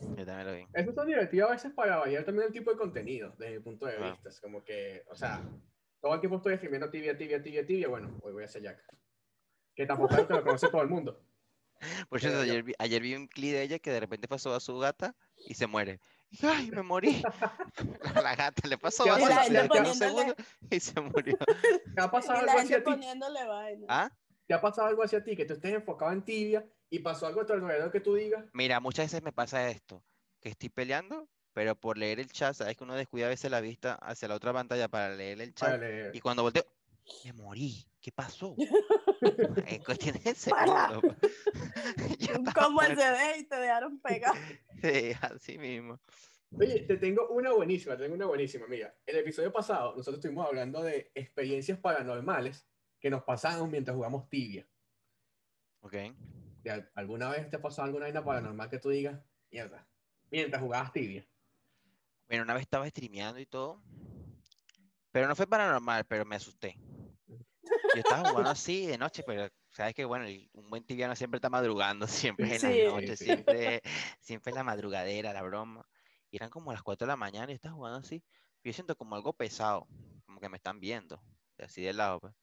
[0.00, 0.66] yo también lo vi.
[0.74, 3.86] Eso son divertidos a veces para variar también el tipo de contenido, desde mi punto
[3.86, 4.12] de Claro.
[4.12, 4.28] vista.
[4.28, 5.42] Es como que, o sea,
[6.00, 7.88] todo el tiempo estoy escribiendo tibia, tibia, tibia, tibia.
[7.88, 8.82] Bueno, hoy voy a hacer Yaka.
[9.74, 11.20] Que tampoco es que lo conoce todo el mundo.
[12.08, 14.60] Por cierto, ayer vi, ayer vi un clip de ella que de repente pasó a
[14.60, 16.00] su gata y se muere.
[16.42, 17.22] ¡Ay, me morí!
[17.22, 20.34] La, la gata le pasó Y a un segundo
[20.70, 21.36] y se murió.
[21.94, 23.06] ¿Te ha pasado algo la así a gente ti?
[23.88, 24.10] ¿Ah?
[24.46, 25.36] ¿Te ha pasado algo así a ti?
[25.36, 28.44] Que tú estés enfocado en tibia y pasó algo a tu alrededor que tú digas,
[28.52, 30.02] Mira, muchas veces me pasa esto,
[30.40, 33.60] que estoy peleando, pero por leer el chat, sabes que uno descuida a veces la
[33.60, 35.82] vista hacia la otra pantalla para leer el chat.
[36.12, 36.64] Y cuando volteo,
[37.24, 37.84] me morí.
[38.00, 38.54] ¿Qué pasó?
[39.66, 41.02] En cuestiones de segundos.
[42.54, 42.96] Como el.
[42.96, 44.34] CD y te dejaron pegar.
[44.80, 45.98] Sí, así mismo.
[46.52, 48.68] Oye, te tengo una buenísima, te tengo una buenísima.
[48.68, 52.64] Mira, el episodio pasado nosotros estuvimos hablando de experiencias paranormales
[53.00, 54.68] que nos pasaron mientras jugamos tibia.
[55.80, 55.94] Ok.
[56.62, 59.88] ¿De al- ¿Alguna vez te pasado alguna vaina paranormal que tú digas, mierda,
[60.30, 61.26] mientras jugabas tibia?
[62.28, 63.82] Bueno, una vez estaba streameando y todo,
[65.12, 66.76] pero no fue paranormal, pero me asusté.
[67.94, 71.48] Yo estaba jugando así de noche, pero sabes que bueno, un buen tibiano siempre está
[71.50, 72.68] madrugando, siempre en Sí.
[72.68, 73.82] la noche, siempre,
[74.20, 75.88] siempre la madrugadera, la broma.
[76.30, 78.22] Y eran como las 4 de la mañana y estaba jugando así.
[78.62, 79.86] Yo siento como algo pesado,
[80.26, 81.22] como que me están viendo,
[81.58, 82.34] así de lado, pues.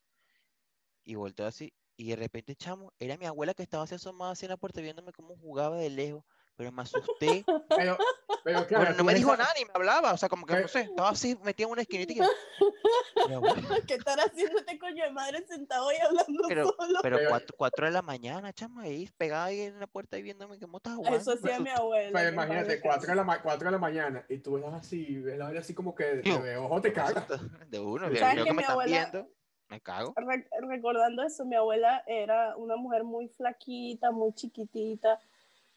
[1.03, 4.45] Y volteo así, y de repente, chamo, era mi abuela que estaba así asomada así
[4.45, 6.23] en la puerta viéndome cómo jugaba de lejos,
[6.57, 7.43] pero me asusté.
[7.75, 7.97] Pero,
[8.43, 10.53] pero claro, Bueno, no me dijo esa- nada ni me hablaba, o sea, como que
[10.53, 12.17] Pero- no sé, estaba así metido en una esquinita y
[13.87, 16.99] ¿Qué estar haciendo este coño de madre sentado ahí hablando Pero- solo?
[17.01, 20.21] pero Pero- cuatro, cuatro de la mañana, chamo, ahí pegada ahí en la puerta y
[20.21, 21.17] viéndome cómo estás jugando.
[21.17, 22.11] Eso hacía mi abuela.
[22.13, 25.59] Pero imagínate, 4 de, la, ma- cuatro de la mañana y tú ves así, vaina
[25.59, 27.25] así como que de, de ojo te cagas.
[27.69, 29.29] De uno, ¿Sabes veo que que mi me están abuela- viendo,
[29.69, 30.13] me cago.
[30.15, 35.19] Re- recordando eso, mi abuela era una mujer muy flaquita, muy chiquitita,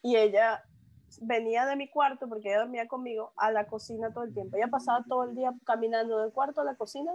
[0.03, 0.63] y ella
[1.21, 4.57] venía de mi cuarto, porque ella dormía conmigo, a la cocina todo el tiempo.
[4.57, 7.13] Ella pasaba todo el día caminando del cuarto a la cocina,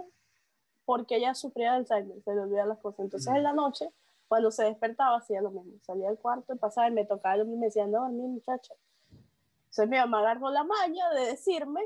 [0.84, 3.00] porque ella sufría de Alzheimer, se le olvidaban las cosas.
[3.00, 3.36] Entonces Mm.
[3.36, 3.88] en la noche,
[4.28, 5.78] cuando se despertaba, hacía lo mismo.
[5.82, 8.74] Salía del cuarto, pasaba y me tocaba y me decía, no, dormir, muchacha.
[9.66, 11.80] Entonces mi mamá agarró la maña de decirme,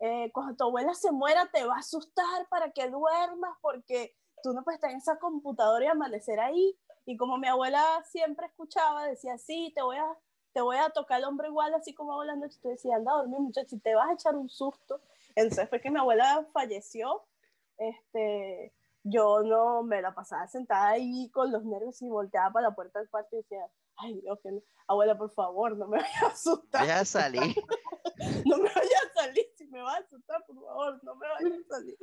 [0.00, 4.52] eh, cuando tu abuela se muera te va a asustar para que duermas porque tú
[4.52, 6.78] no puedes estar en esa computadora y amanecer ahí.
[7.04, 10.06] Y como mi abuela siempre escuchaba, decía, sí, te voy a,
[10.52, 12.60] te voy a tocar el hombro igual, así como hago las noches.
[12.60, 15.00] Tú decías, anda a dormir, muchacho, y te vas a echar un susto.
[15.34, 17.22] Entonces fue que mi abuela falleció.
[17.78, 18.72] Este,
[19.04, 22.98] yo no me la pasaba sentada ahí con los nervios y volteaba para la puerta
[22.98, 23.66] del cuarto y decía,
[23.98, 24.62] ay Dios, que no.
[24.86, 27.40] abuela, por favor, no me vayas a asustar Voy a salir.
[28.46, 31.52] no me vayas a salir, si me vas a asustar, por favor, no me vayas
[31.52, 31.96] a salir.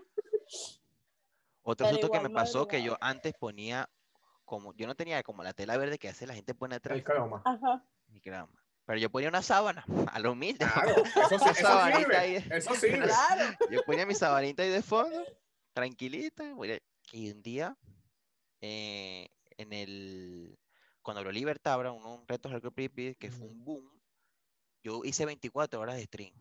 [1.63, 3.89] Otro Pero susto que igual me pasó que yo antes ponía
[4.45, 6.97] como, yo no tenía como la tela verde que hace la gente pone atrás.
[6.97, 7.41] El croma.
[7.43, 7.83] Ajá.
[8.07, 8.49] ni crema.
[8.85, 9.83] Pero yo ponía una sábana,
[10.13, 10.65] a lo humilde.
[10.71, 12.35] Claro, eso, sí- eso ahí.
[12.51, 13.07] Eso sirve.
[13.07, 13.57] Claro.
[13.71, 15.23] Yo ponía mi sabanita ahí de fondo,
[15.73, 16.43] tranquilita.
[17.11, 17.75] Y un día,
[18.61, 19.27] eh,
[19.57, 20.59] en el,
[21.05, 24.01] cuando abrió Libertabra, un, un reto Hardcore PvP, que fue un boom,
[24.83, 26.33] yo hice 24 horas de stream.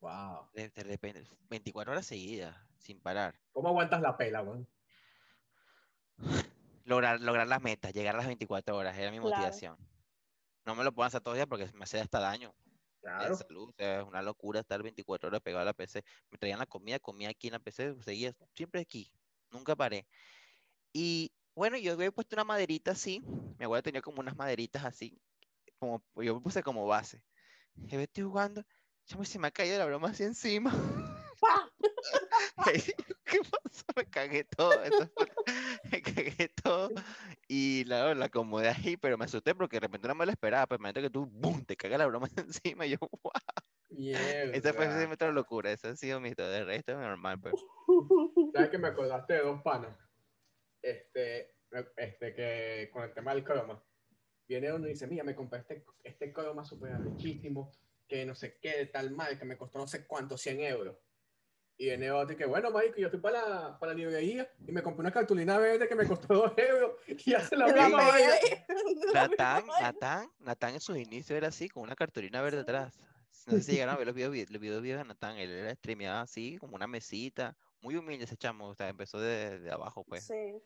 [0.00, 0.48] Wow.
[0.54, 3.34] De, de repente, 24 horas seguidas, sin parar.
[3.52, 4.68] ¿Cómo aguantas la pela, weón?
[6.84, 9.30] Lograr, lograr las metas, llegar a las 24 horas, era mi Claro.
[9.30, 9.76] motivación.
[10.64, 12.54] No me lo puedo hacer todos los días porque me hace hasta daño.
[13.02, 13.36] de Claro.
[13.36, 16.02] salud, o sea, es una locura estar 24 horas pegado a la PC.
[16.30, 19.10] Me traían la comida, comía aquí en la PC, seguía siempre aquí,
[19.50, 20.06] nunca paré.
[20.92, 23.22] Y bueno, yo había puesto una maderita así,
[23.58, 25.20] mi abuela tenía como unas maderitas así,
[25.78, 27.22] como yo me puse como base.
[27.76, 28.64] Y yo estoy jugando,
[29.06, 30.72] chamo, se me ha caído la broma así encima.
[33.24, 33.84] ¿Qué pasó?
[33.96, 34.70] Me cagué todo,
[35.92, 36.90] me cagué todo.
[37.48, 40.66] Y la, la acomodé ahí, pero me asusté porque de repente no me lo esperaba.
[40.66, 41.64] Pues imagínate que tú, ¡bum!
[41.64, 42.86] te caga la broma encima.
[42.86, 43.32] Y yo, ¡guau!
[43.90, 45.70] Esa fue otra locura.
[45.70, 46.50] Esa ha sido mi historia.
[46.50, 47.54] De resto, normal, pues.
[48.52, 49.96] ¿Sabes que me acordaste de dos panas?
[50.82, 51.56] Este,
[51.96, 53.82] este que con el tema del croma.
[54.48, 57.70] Viene uno y dice, mira, me compré este, este croma súper riquísimo,
[58.08, 60.96] que no sé qué, de tal mal, que me costó no sé cuánto, 100 euros.
[61.76, 64.72] Y viene otro y que, bueno, marico, yo fui para la, para la librería y
[64.72, 66.92] me compré una cartulina verde que me costó 2 euros
[67.24, 68.34] y hace la misma vaina.
[69.14, 69.64] Natán.
[69.80, 72.98] Natán, Natán en sus inicios era así, con una cartulina verde atrás.
[73.46, 75.38] No sé si llegaron a ver los videos, los videos viejos de Natán.
[75.38, 77.56] Él era streameaba así, como una mesita.
[77.80, 78.68] Muy humilde ese chamo.
[78.68, 80.26] O sea, empezó de, de abajo, pues.
[80.26, 80.62] Sí.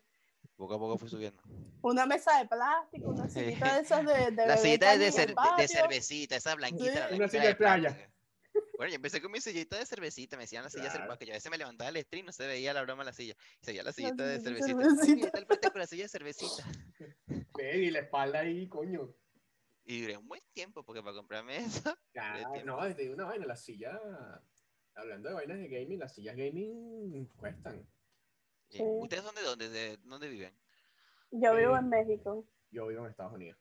[0.55, 1.41] Poco a poco fui subiendo.
[1.81, 5.57] Una mesa de plástico, una sillita de esas de, de La sillita de, cer- el
[5.57, 7.09] de cervecita, esa blanquita.
[7.09, 8.11] Sí, una silla de playa.
[8.77, 11.03] Bueno, yo empecé con mi sillita de cervecita, me decían la silla de Claro.
[11.03, 13.07] cervecita, que yo a veces me levantaba del stream, no se veía la broma en
[13.07, 14.77] la silla, y seguía la sillita de cervecita.
[14.81, 15.31] cervecita.
[15.33, 16.63] Ay, el con la silla de cervecita.
[17.57, 19.13] Ven, y la espalda ahí, coño.
[19.83, 21.97] Y duré un buen tiempo, porque para comprarme eso,
[22.65, 23.99] no, desde una vaina, la silla.
[24.95, 27.85] Hablando de vainas de gaming, las sillas gaming cuestan.
[28.69, 28.77] Sí.
[28.77, 28.83] Sí.
[28.83, 29.69] ¿Ustedes son de dónde?
[29.69, 30.53] ¿De dónde viven?
[31.31, 31.79] Yo vivo Sí.
[31.79, 32.47] en México.
[32.71, 33.59] Yo vivo en Estados Unidos.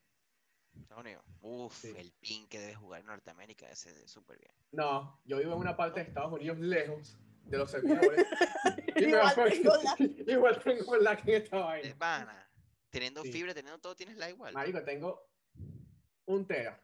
[0.80, 1.24] Estados Unidos.
[1.40, 1.92] Uf, Sí.
[1.96, 4.52] el pin que debe jugar en Norteamérica, ese es súper bien.
[4.72, 8.26] No, yo vivo en una parte de Estados Unidos lejos de los servidores.
[8.96, 9.96] Y Igual tengo la-
[10.32, 11.96] Igual tengo la que en esta vaina.
[11.98, 12.50] pana,
[12.90, 13.32] teniendo Sí.
[13.32, 14.54] fibra, teniendo todo, tienes la igual.
[14.54, 15.28] Marico, tengo
[16.26, 16.80] un tera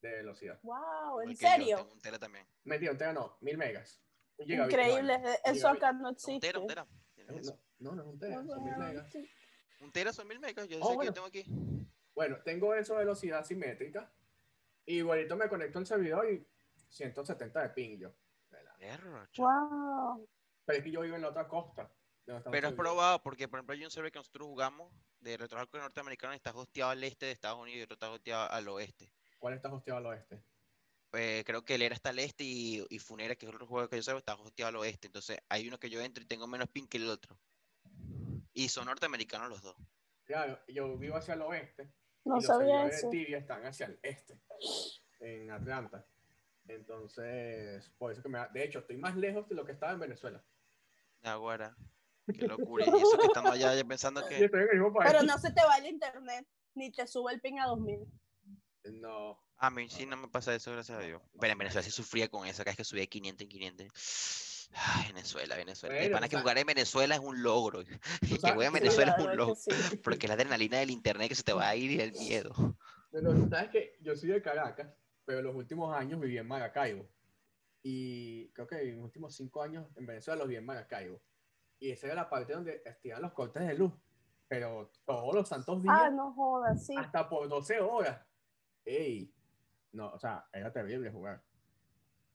[0.00, 0.58] de velocidad.
[0.62, 1.76] Wow, ¿en que yo, serio?
[1.78, 2.46] tengo un tera también.
[2.64, 4.02] Mentira, un tera no, mil megas.
[4.38, 6.46] Increíble, no, eso acá no No, un existe.
[6.46, 6.86] tera, un tera.
[7.78, 9.12] No, no, no es un tera, No, son mil megas.
[9.12, 9.30] sí.
[9.80, 11.10] Un tera son mil megas, yo Oh, sé que bueno.
[11.10, 11.44] yo tengo aquí.
[12.14, 14.10] Bueno, tengo eso de velocidad simétrica.
[14.86, 16.46] Y igualito me conecto al servidor y
[16.88, 18.12] 170 de ping yo.
[19.36, 20.28] Wow.
[20.64, 21.90] Pero es que yo vivo en la otra costa.
[22.50, 26.32] Pero has probado, porque por ejemplo hay un server que nosotros jugamos de retroarco norteamericano
[26.32, 29.12] y está hosteado al este de Estados Unidos y otro está hosteado al oeste.
[29.40, 30.40] ¿Cuál está hosteado al oeste?
[31.10, 33.88] Pues creo que el era está al este y, y Funera, que es otro juego
[33.88, 35.08] que yo sé, está hosteado al oeste.
[35.08, 37.36] Entonces hay uno que yo entro y tengo menos ping que el otro.
[38.52, 39.76] Y son norteamericanos los dos.
[40.24, 41.90] Claro, yo vivo hacia el oeste.
[42.24, 43.08] No y los sabía eso.
[43.08, 44.38] de Tibia están hacia el este,
[45.20, 46.06] en Atlanta.
[46.68, 49.92] Entonces, por eso que me da- De hecho, estoy más lejos de lo que estaba
[49.92, 50.44] en Venezuela.
[51.22, 51.74] Naguará.
[52.26, 52.84] Qué locura.
[52.86, 54.48] Y eso que estando allá ya pensando que.
[54.48, 58.06] Pero no se te va el internet, ni te sube el ping a 2000.
[58.84, 59.38] No.
[59.58, 61.20] A mí sí no me pasa eso, gracias a Dios.
[61.38, 64.70] Pero en Venezuela sí sufría con eso, cada vez que subía 500 en 500.
[64.72, 65.94] Ay, Venezuela, Venezuela.
[65.96, 67.80] Bueno, pana o que jugar en Venezuela es un logro.
[68.20, 69.54] Que sabes- juegue en sí, Venezuela la es un logro.
[69.54, 69.96] que sí.
[70.04, 72.54] Porque la adrenalina del internet que se te va a ir y el miedo.
[73.10, 74.88] Pero tú sabes que yo soy de Caracas,
[75.24, 77.06] pero los últimos años viví en Maracaibo.
[77.82, 81.20] Y creo que en los últimos cinco años en Venezuela los viví en Maracaibo.
[81.80, 83.92] Y esa era la parte donde estiran los cortes de luz.
[84.48, 86.94] Pero todos los santos días, Ah, no jodas, sí.
[86.96, 88.20] hasta por 12 horas.
[88.84, 89.32] ¡Ey!
[89.92, 91.42] No, o sea, era terrible jugar.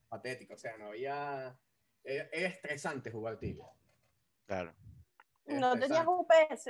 [0.09, 1.57] Patético, o sea, no había.
[2.03, 3.65] Era, era estresante jugar tibia.
[4.45, 4.73] Claro.
[5.45, 6.05] Era No tenías.
[6.07, 6.69] UPS.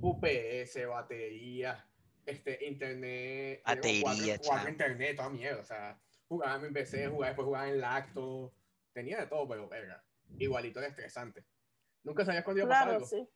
[0.00, 1.86] UPS, batería,
[2.24, 3.62] este, internet.
[3.64, 4.68] Batería, jugaba chamo.
[4.68, 5.60] internet, toda mierda.
[5.60, 8.52] O sea, jugaba en PC, jugaba, después jugaba en lacto.
[8.92, 10.02] Tenía de todo, pero verga.
[10.38, 11.44] Igualito era estresante.
[12.02, 13.06] Nunca sabías cuándo iba a pasar Claro, algo.
[13.08, 13.28] sí.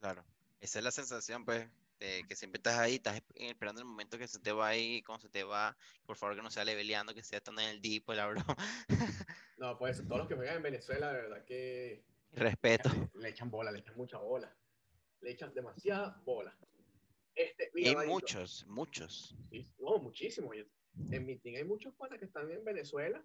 [0.00, 0.24] Claro.
[0.60, 1.68] Esa es la sensación, pues,
[2.02, 5.02] de que siempre estás ahí, estás esp- esperando el momento que se te va ahí,
[5.02, 7.80] cuando se te va, por favor que no sea leveleando, que sea estando en el
[7.80, 8.56] deep, la broma.
[9.58, 12.90] No, pues todos los que juegan en Venezuela, de verdad que Respeto.
[13.14, 14.52] le, le echan bola, le echan mucha bola.
[15.20, 16.56] Le echan demasiada bola.
[17.34, 19.36] Este, mira, hay muchos, muchos.
[19.78, 20.52] no, muchísimo.
[20.52, 20.64] Yo-
[21.12, 23.24] En mi team hay muchos panas que están en Venezuela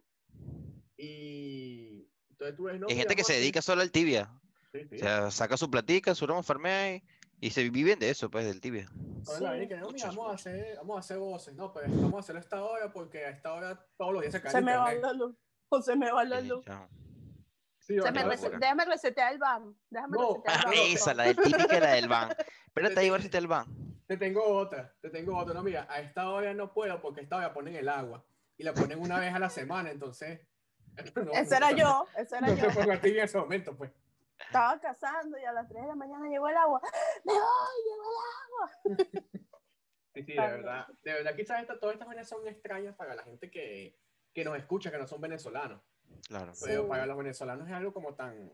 [0.96, 4.32] y entonces tú ves, no, Hay gente que se dedica solo al tibia.
[4.72, 4.96] Sí, sí.
[4.96, 7.04] O sea, saca su platica, su broma, farmea y,
[7.40, 8.90] y se viven de eso, pues, del tibia.
[9.40, 12.20] La que, no, mira, vamos a hacer, vamos a hacer voces, no, pero vamos a
[12.20, 14.64] hacerlo a esta hora porque a esta hora todos los días se cae Se el
[14.66, 15.36] me va la luz.
[15.70, 16.64] O se me va la luz.
[17.80, 19.76] Sí, Se me rese- déjame resetear el BAM.
[19.90, 20.74] Déjame No, resetear el BAM.
[20.94, 22.30] Esa, la del típica la del van.
[22.66, 23.66] Espérate ahí, a ver si te el van.
[24.08, 25.54] Te tengo otra, te tengo otra.
[25.54, 28.26] No, mira, a esta hora no puedo porque a esta hora ponen el agua
[28.58, 30.40] y la ponen una vez a la semana, entonces.
[31.16, 32.68] no, Ese no era yo, ese era No yo.
[32.68, 33.92] te pongo a ti en ese momento, pues.
[34.48, 36.82] Estaba cazando y a las 3 de la mañana llegó el agua.
[37.24, 37.78] ¡Me voy!
[37.86, 39.08] Llegó el agua.
[40.14, 40.62] Sí, sí, de También.
[40.64, 40.88] verdad.
[41.04, 44.00] De verdad, quizás esta- todas estas vainas son extrañas para la gente que,
[44.34, 45.82] que nos escucha, que no son venezolanos.
[46.28, 46.54] Claro.
[46.64, 46.90] Pero Sí.
[46.90, 48.50] para los venezolanos es algo como tan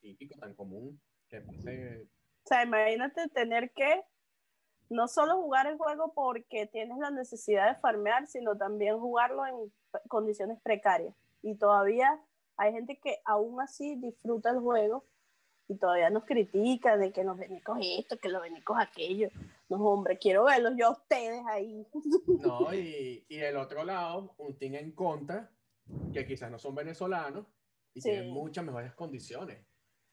[0.00, 2.08] típico, tan común, que pase.
[2.44, 4.04] O sea, imagínate tener que
[4.90, 9.72] no solo jugar el juego porque tienes la necesidad de farmear, sino también jugarlo en
[10.08, 11.14] condiciones precarias.
[11.40, 12.20] Y todavía
[12.58, 15.06] hay gente que aún así disfruta el juego
[15.72, 19.28] y todavía nos critica de que los venecos esto, que los venecos aquello.
[19.68, 21.86] No, hombre, quiero verlos yo a ustedes ahí.
[22.26, 25.50] No, y, y del otro lado, un team en contra,
[26.12, 27.46] que quizás no son venezolanos
[27.94, 28.08] y Sí.
[28.10, 29.66] tienen muchas mejores condiciones.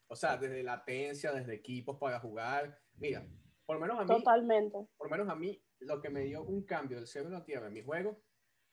[0.08, 2.80] O sea, desde latencia, desde equipos para jugar.
[2.98, 3.26] Mira,
[3.66, 4.78] por lo menos a mí, Totalmente.
[4.98, 7.46] por lo menos a mí, lo que me dio un cambio del cielo a la
[7.46, 8.20] tierra en mi juego,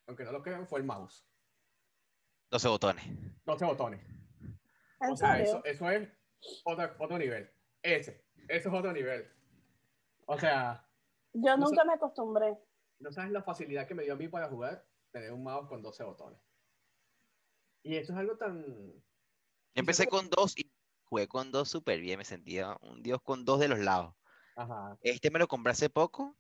[0.07, 1.29] aunque no lo crean, fue el mouse.
[2.51, 3.05] 12 botones.
[3.45, 4.01] 12 botones.
[5.01, 6.09] ¿En O sea, eso, eso es
[6.65, 7.51] otro, otro nivel.
[7.83, 9.31] Ese, eso es otro nivel.
[10.27, 10.87] O sea,
[11.33, 12.59] Yo no nunca me acostumbré.
[12.99, 15.83] no sabes la facilidad que me dio a mí para jugar tener un mouse con
[15.83, 16.39] 12 botones.
[17.83, 18.65] Y eso es algo tan...
[18.65, 20.71] Yo empecé con dos y
[21.05, 24.15] jugué con dos súper bien, me sentía un dios con dos de los lados.
[24.57, 24.99] Ajá.
[25.03, 26.37] Este me lo compré hace poco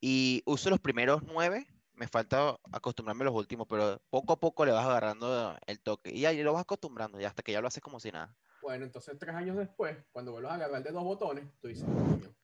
[0.00, 1.66] y uso los primeros nueve.
[1.92, 6.12] Me falta acostumbrarme a los últimos, pero poco a poco le vas agarrando el toque.
[6.12, 8.34] Y ahí lo vas acostumbrando, ya hasta que ya lo haces como si nada.
[8.64, 12.34] Bueno, entonces tres años después, cuando vuelvas a agarrar de dos botones, tú dices, coño.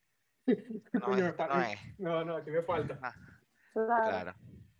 [0.92, 1.78] No, Coño, esto no es.
[1.98, 2.98] no, no, aquí me falta.
[3.72, 4.04] Claro.
[4.04, 4.34] Claro,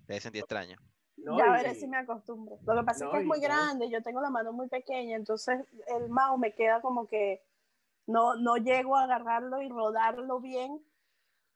[0.07, 0.77] debe sentir extraño.
[1.17, 2.59] No, ya veré si me acostumbro.
[2.67, 5.17] Lo que pasa No, es que es muy grande, yo tengo la mano muy pequeña,
[5.17, 7.43] entonces el mouse me queda como que
[8.07, 10.85] no, no llego a agarrarlo y rodarlo bien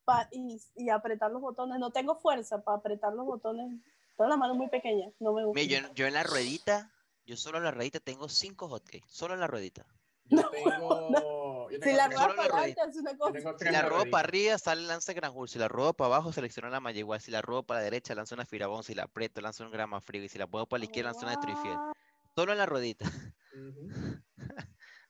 [0.06, 1.78] pa- y, y apretar los botones.
[1.78, 3.82] No tengo fuerza para apretar los botones.
[4.16, 5.60] Tengo la mano muy pequeña, no me gusta.
[5.60, 6.90] Mira, yo, yo en la ruedita,
[7.26, 9.86] yo solo en la ruedita tengo cinco hotkeys, solo en la ruedita.
[10.26, 11.70] Yo tengo.
[11.70, 13.58] yo Si la rueda la para adelante una cosa.
[13.58, 15.48] Si la arriba, sale lanza Granjul.
[15.48, 17.20] Si la ruedo para abajo, selecciona la malla igual.
[17.20, 18.82] Si la ruedo para la derecha, lanza una Firabón.
[18.82, 20.24] Si la aprieto, lanza un grama frío.
[20.24, 21.76] Y si la puedo para la izquierda, lanza una Trifiel.
[21.76, 21.92] Ah,
[22.34, 23.04] Solo en la ruedita,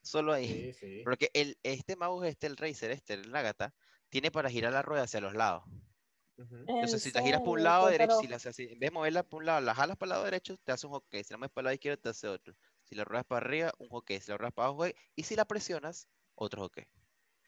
[0.03, 0.47] solo ahí.
[0.47, 1.03] Sí, sí.
[1.05, 3.73] Porque el, este mouse, este, el Razer, este, el Nagata,
[4.11, 5.65] tiene para girar la rueda hacia los lados.
[6.37, 8.79] Entonces, ¿en si la giras por un lado Pues, derecho, si la haces así, en
[8.79, 10.93] vez de moverla por un lado, la jalas para el lado derecho, te hace un
[10.95, 11.23] hockey.
[11.25, 12.55] Si la mueves para el lado izquierdo, te hace otro.
[12.83, 14.21] Si la ruedas para arriba, un hockey.
[14.21, 14.95] Si la ruedas para abajo, hockey.
[15.15, 16.85] Y si la presionas, otro hockey.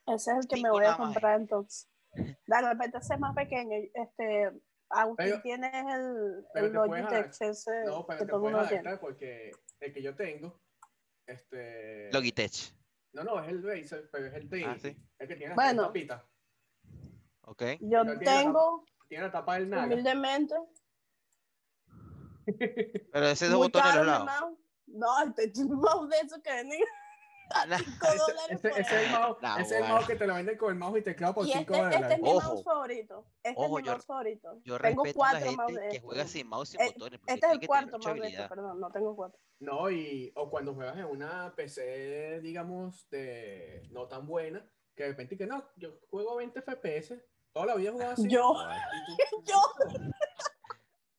[0.06, 1.88] Ese es el que me voy a nada más, comprar entonces.
[2.14, 3.76] De repente ese es más pequeño.
[3.92, 4.52] Este,
[4.88, 8.36] Agustín Pero- tiene el, pero el te puedes Logitech ese No, pero que te todo
[8.36, 8.88] el puedes mundo tiene.
[8.88, 10.60] adaptar porque el que yo tengo,
[11.26, 12.08] este.
[12.12, 12.72] Logitech.
[13.12, 14.64] No, no, es el Razer, pero es el de.
[14.64, 14.96] Ah, sí.
[15.18, 15.92] El que tiene Bueno.
[17.46, 17.62] ¿Ok?
[17.80, 19.84] Yo tengo, Tiene la tapa del naga.
[19.86, 20.54] humildemente,
[23.12, 24.52] Pero ese dos muy botones a caro los lados.
[24.86, 26.80] No, este un mouse de esos que venden
[27.50, 29.78] a Nah, 5 Ese, dólares ese- por ese es el mouse, Nah, ese es el
[29.80, 29.94] bueno.
[29.94, 31.94] mouse que te lo venden con el mouse y teclado por Y 5 este, este
[31.94, 32.22] es dólares.
[32.22, 32.40] mi Ojo.
[32.48, 33.26] mouse favorito.
[33.42, 34.60] Este Ojo, es mi yo- mouse favorito.
[34.64, 37.20] Yo tengo cuatro mouse de que juega sin mouse y Eh, botones.
[37.26, 38.48] Este es el cuarto mouse de habilidad.
[38.48, 39.38] perdón, no tengo cuatro.
[39.60, 45.08] No, y o cuando juegas en una PC, digamos, de no tan buena, que de
[45.10, 47.22] repente que no, yo juego 20 FPS,
[47.56, 48.28] toda la vida he jugado así.
[48.28, 48.54] Yo,
[49.46, 49.60] yo.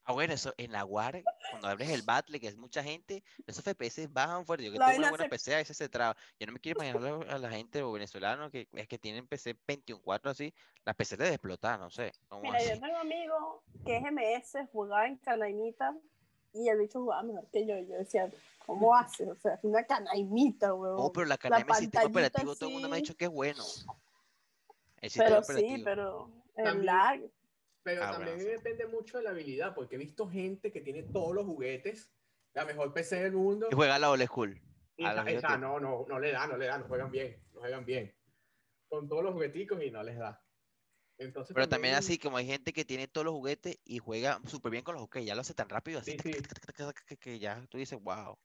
[0.10, 3.62] Ah, bueno, eso en la WAR, cuando abres el Battle, que es mucha gente, esos
[3.66, 4.64] FPS bajan fuerte.
[4.64, 6.16] Yo que tengo una buena se- PC, a veces se traba.
[6.40, 9.28] Yo no me quiero imaginar a- a la gente o venezolanos que es que tienen
[9.28, 10.54] PC 21.4 así,
[10.86, 12.14] las PC de explotar, no sé.
[12.30, 12.70] ¿cómo Mira, así?
[12.70, 15.94] yo tengo un amigo que es MS, jugaba en Canaimita
[16.54, 17.78] y el bicho jugaba mejor que yo.
[17.78, 18.32] Yo decía,
[18.66, 19.30] ¿cómo hace?
[19.30, 20.96] O sea, es una Canaimita, weón.
[21.00, 23.32] Oh, pero la Canaima sistema pantallita operativo, todo el mundo me ha dicho que es
[23.32, 23.66] bueno.
[25.02, 25.84] El sistema Pero sí, operativo.
[25.86, 27.22] pero el También- lag.
[27.84, 28.56] Pero Ah, también bueno, sí.
[28.58, 32.12] depende mucho de la habilidad, porque he visto gente que tiene todos los juguetes,
[32.54, 33.68] la mejor PC del mundo.
[33.72, 34.62] Y juega a la old school.
[34.98, 37.42] Y a viejos esa, no, no, no le da, no le da, no juegan bien,
[37.54, 38.14] no juegan bien.
[38.90, 40.44] Con todos los jugueticos y no les da.
[41.20, 44.72] Entonces, Pero también así, como hay gente que tiene todos los juguetes y juega súper
[44.72, 47.18] bien con los juguetes, ya lo hace tan rápido así, Sí, sí.
[47.20, 48.38] que ya tú dices, wow.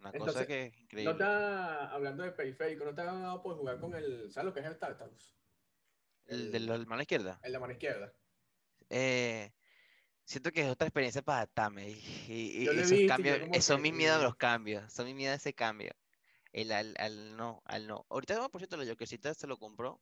[0.00, 1.14] Una cosa que es No increíble.
[1.14, 4.54] te ha- hablando de periférico, no te ha dado por jugar con el, ¿sabes lo
[4.54, 5.36] que es el Tartarus?
[6.26, 7.38] El de la mano izquierda.
[7.42, 8.12] El de mano izquierda.
[8.90, 9.52] eh,
[10.24, 11.88] siento que es otra experiencia para adaptarme.
[11.90, 11.94] Y,
[12.28, 14.22] y- y esos y cambios, eh, son que, mis miedos mm.
[14.24, 14.92] los cambios.
[14.92, 15.92] Son mis miedos ese cambio.
[16.52, 18.06] El al, al no, al no.
[18.08, 20.00] Ahorita, por cierto, la Jokercita se lo compró.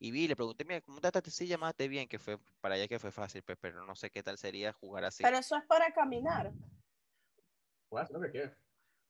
[0.00, 1.58] Y vi, le pregunté, mira, ¿cómo está esta silla?
[1.58, 4.38] Máte bien, que fue para ella que fue fácil, pues, pero no sé qué tal
[4.38, 5.24] sería jugar así.
[5.24, 6.52] Pero eso es para caminar.
[7.90, 8.56] Hacer lo que quieras.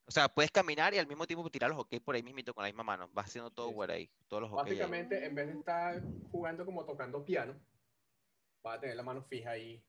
[0.08, 2.62] O sea, puedes caminar y al mismo tiempo tirar los hockey por ahí mismito con
[2.62, 3.10] la misma mano.
[3.12, 3.92] Vas haciendo todo por sí.
[3.92, 4.78] ahí, todos los hockey ahí.
[4.78, 6.02] Básicamente, en vez de estar
[6.32, 7.54] jugando como tocando piano,
[8.62, 9.82] vas a tener la mano fija ahí.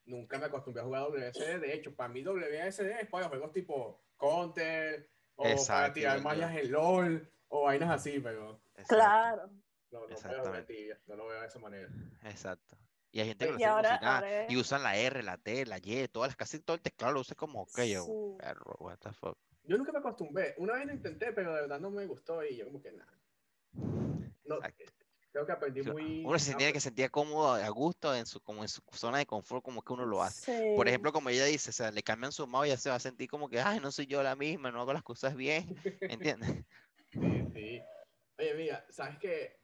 [0.06, 1.60] Nunca me acostumbré a jugar WSD.
[1.60, 6.36] De hecho, para mí WSD es para juegos tipo Counter o para Exacto, tirar igual
[6.36, 6.42] yo.
[6.46, 9.50] mallas en LOL o vainas así, pero Exacto, Claro.
[9.90, 11.88] no, no tibia, no lo veo de esa manera.
[12.24, 12.76] Exacto.
[13.10, 15.78] Y hay gente que lo Y ahora, ahora Y usan la R, la T, la
[15.78, 18.36] Y, todas las, casi todo el teclado lo usa como, ok, yo, Sí.
[18.38, 19.38] perro, what the fuck.
[19.62, 20.54] Yo nunca me acostumbré.
[20.58, 23.18] Una vez lo intenté, pero de verdad no me gustó y yo como que nada.
[24.44, 24.58] No.
[25.34, 26.24] Creo que aprendí muy...
[26.24, 29.26] Uno se sentía que sentía cómodo, a gusto, en su, como en su zona de
[29.26, 30.74] confort, como que uno lo hace.
[30.76, 32.94] Por ejemplo, como ella dice, o sea, le cambian su modo y ya se va
[32.94, 35.66] a sentir como que, ay, no soy yo la misma, no hago las cosas bien,
[36.38, 36.64] ¿entiendes?
[37.10, 37.82] sí, sí.
[38.38, 39.58] Oye, mira, ¿sabes qué?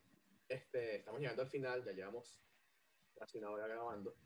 [0.49, 2.43] Este, estamos llegando al final, ya llevamos
[3.15, 4.17] casi una hora grabando.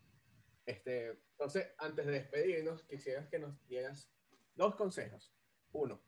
[0.65, 4.11] Este, entonces, antes de despedirnos, quisiera que nos dieras
[4.55, 5.31] dos consejos.
[5.73, 6.03] Uno,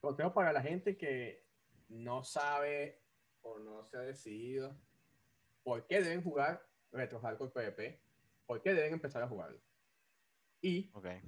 [0.00, 1.46] consejo para la gente que
[1.86, 3.05] no sabe
[3.46, 4.76] o no se ha decidido
[5.62, 8.00] por qué deben jugar Retro Hardcore PvP,
[8.46, 9.60] por qué deben empezar a jugarlo.
[10.60, 11.20] Y, okay.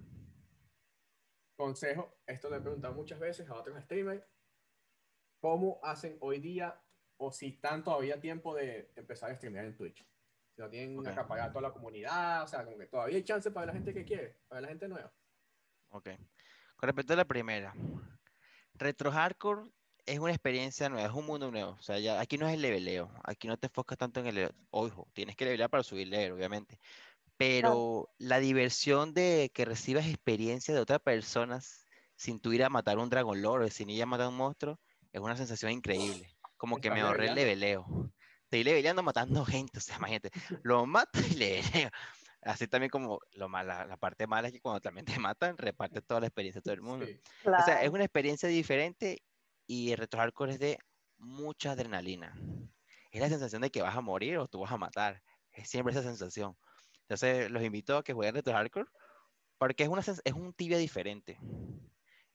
[1.56, 4.24] consejo, esto lo he preguntado muchas veces a otros streamers,
[5.40, 6.80] ¿cómo hacen hoy día
[7.16, 10.06] o si están todavía tiempo de empezar a streamear en Twitch?
[10.54, 11.12] Si no tienen okay.
[11.12, 14.04] acaparar toda la comunidad, o sea, como que todavía hay chance para la gente que
[14.04, 15.12] quiere, para la gente nueva.
[15.90, 16.10] Ok.
[16.76, 17.74] Con respecto a la primera,
[18.74, 19.70] Retro Hardcore
[20.08, 21.76] es una experiencia nueva, es un mundo nuevo.
[21.78, 24.50] O sea, ya, aquí no es el leveleo, aquí no te enfocas tanto en el
[24.70, 26.78] Ojo, tienes que levelear para subir level, obviamente.
[27.36, 31.86] Pero la diversión de que recibas experiencia de otras personas
[32.16, 34.80] sin tú ir a matar un Dragon Lord sin ir a matar un monstruo,
[35.12, 36.34] es una sensación increíble.
[36.56, 37.86] Como que me ahorré el leveleo.
[38.44, 40.30] Estoy leveleando matando gente, o sea, imagínate,
[40.62, 41.90] lo mato y leveleo.
[42.42, 46.00] Así también como lo mala, la parte mala es que cuando también te matan, reparte
[46.00, 47.06] toda la experiencia de todo el mundo.
[47.06, 47.20] Sí.
[47.42, 47.62] Claro.
[47.62, 49.22] O sea, es una experiencia diferente
[49.68, 50.78] y el retro hardcore es de
[51.18, 52.34] mucha adrenalina.
[53.12, 55.22] Es la sensación de que vas a morir o tú vas a matar.
[55.52, 56.56] Es siempre esa sensación.
[57.02, 58.88] Entonces, los invito a que jueguen retro hardcore
[59.58, 61.38] porque es, una, es un tibia diferente.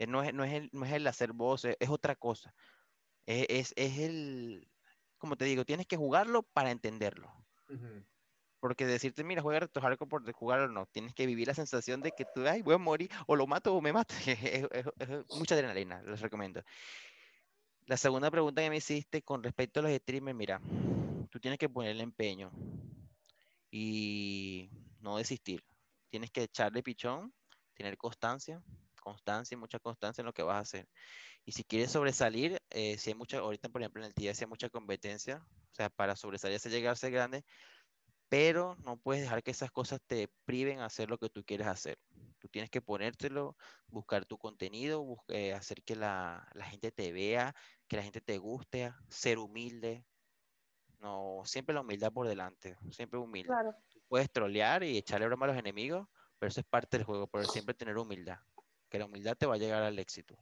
[0.08, 2.54] No es, no, es el, no es el hacer voces, es otra cosa.
[3.26, 4.70] Es, es, es, el,
[5.18, 7.34] como te digo, tienes que jugarlo para entenderlo.
[7.70, 8.06] Uh -huh.
[8.60, 10.86] Porque decirte, mira, juega retro hardcore por jugarlo, no.
[10.88, 13.74] Tienes que vivir la sensación de que tú, ay, voy a morir, o lo mato
[13.74, 14.14] o me mato.
[14.28, 14.68] es,
[15.38, 16.62] mucha adrenalina, les recomiendo.
[17.86, 20.62] La segunda pregunta que me hiciste con respecto a los streamers, mira,
[21.30, 22.50] tú tienes que ponerle empeño
[23.70, 24.70] y
[25.02, 25.62] no desistir.
[26.10, 27.34] Tienes que echarle pichón,
[27.74, 28.64] tener constancia,
[29.02, 30.88] constancia y mucha constancia en lo que vas a hacer.
[31.44, 34.46] Y si quieres sobresalir, eh, si hay mucha, ahorita por ejemplo en el TIA, si
[34.46, 37.44] hay mucha competencia, o sea, para sobresalir, se llegar a ser grande,
[38.30, 41.68] pero no puedes dejar que esas cosas te priven a hacer lo que tú quieres
[41.68, 41.98] hacer.
[42.44, 43.56] Tú tienes que ponértelo,
[43.88, 47.56] buscar tu contenido, buscar, eh, hacer que la, la, gente te vea,
[47.88, 50.06] que la gente te guste, ser humilde.
[51.00, 53.48] No, siempre la humildad por delante, siempre humilde.
[53.48, 53.74] Claro.
[53.88, 56.06] Tú puedes trolear y echarle broma a los enemigos,
[56.38, 58.39] pero eso es parte del juego, pero siempre tener humildad,
[58.89, 60.36] que la humildad te va a llegar al éxito.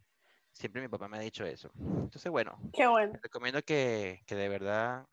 [0.52, 1.70] Siempre mi papá me ha dicho eso.
[1.78, 3.14] Entonces, bueno, Qué bueno.
[3.14, 5.06] te recomiendo que, que de verdad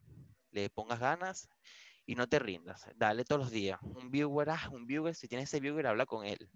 [0.53, 1.51] le pongas ganas
[2.09, 2.86] y no te rindas.
[2.97, 3.78] Dale todos los días.
[3.82, 6.49] Un viewer, ah, un viewer, si tienes ese viewer, habla con él.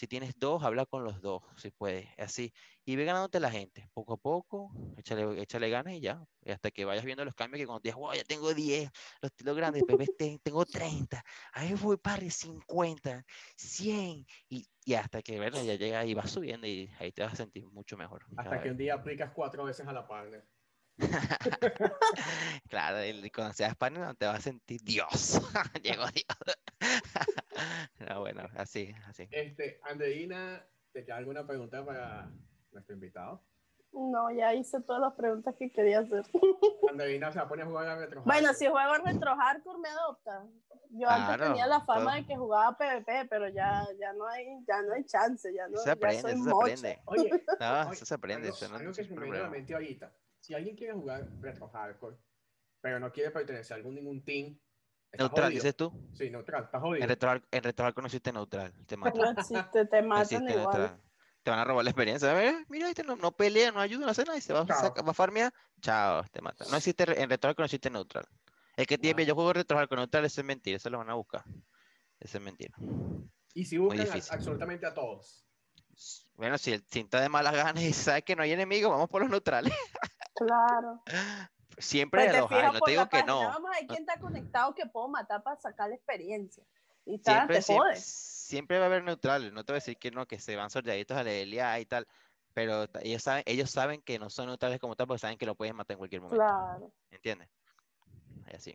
[0.00, 2.08] Si tienes dos, habla con los dos, si puedes.
[2.16, 2.54] Así.
[2.86, 3.86] Y ve ganándote la gente.
[3.92, 6.24] Poco a poco, échale, échale ganas y ya.
[6.42, 8.90] Y hasta que vayas viendo los cambios que cuando digas, wow, ya tengo 10,
[9.20, 10.08] los tiros grandes, bebés
[10.42, 11.22] tengo 30,
[11.52, 13.26] ahí voy para 50,
[13.56, 14.26] 100.
[14.48, 17.36] Y, y hasta que, bueno, ya llega y vas subiendo y ahí te vas a
[17.36, 18.24] sentir mucho mejor.
[18.38, 20.46] Hasta que un día aplicas cuatro veces a la partner.
[22.68, 25.40] claro, y cuando seas partner te vas a sentir Dios.
[25.82, 26.58] Llegó Dios.
[28.08, 29.28] no, bueno, así, así.
[29.30, 32.30] Este, Andreina, ¿te queda alguna pregunta para
[32.72, 33.42] nuestro invitado?
[33.92, 36.24] No, ya hice todas las preguntas que quería hacer.
[36.88, 39.88] Andreina se va a poner a jugar a retro Bueno, si juego retro hardcore me
[39.88, 40.46] adopta.
[40.90, 42.14] Yo antes tenía la fama todo.
[42.14, 45.74] de que jugaba PvP, pero ya, ya no hay, ya no hay chance, ya no.
[45.74, 47.02] Eso se aprende, ya soy eso se aprende.
[47.06, 47.30] Oye,
[47.60, 48.46] no, oye, eso se aprende.
[48.46, 49.50] algo, eso no algo que se me viene a la problema.
[49.50, 50.12] mente ahorita.
[50.40, 52.16] Si alguien quiere jugar retro hardcore,
[52.80, 54.58] pero no quiere pertenecer a algún ningún team,
[55.12, 55.62] Neutral, jodido.
[55.62, 55.92] dices tú.
[56.14, 57.02] Sí, neutral, está jodido.
[57.02, 58.72] En retro, en retro hardcore no existe neutral.
[58.86, 59.36] Te No matan.
[59.38, 60.78] existe, te No matan existe igual.
[60.78, 61.02] neutral.
[61.42, 62.30] Te van a robar la experiencia.
[62.30, 64.60] A ver, mira, este no, no pelea, no ayuda, no hace nada y se va,
[64.60, 64.80] a Chao.
[64.80, 65.52] saca- va a farmear.
[65.80, 66.64] Chao, te mata.
[66.70, 68.26] No existe, en retro hardcore no existe neutral.
[68.76, 69.28] El que tiene, Wow.
[69.28, 71.44] yo juego retro hardcore neutral, eso es mentira, eso lo van a buscar.
[72.20, 72.74] Eso es mentira.
[73.54, 75.44] Y si buscan a- absolutamente a todos.
[76.34, 79.22] Bueno, si el está de malas ganas y sabe que no hay enemigo, vamos por
[79.22, 79.72] los neutrales.
[80.46, 81.02] Claro.
[81.78, 83.40] Siempre Pues de fijas no te digo que página, no.
[83.40, 86.64] Vamos a ver quién está conectado que puedo matar para sacar la experiencia.
[87.04, 89.52] Y tal, Siempre, te siempre, siempre va a haber neutrales.
[89.52, 91.86] No te voy a decir que no, que se van sorteaditos a la LA y
[91.86, 92.06] tal.
[92.52, 95.54] Pero ellos saben, ellos saben que no son neutrales como tal porque saben que lo
[95.54, 96.42] pueden matar en cualquier momento.
[96.42, 96.92] Claro.
[97.10, 97.48] ¿Entiendes?
[98.52, 98.74] Así.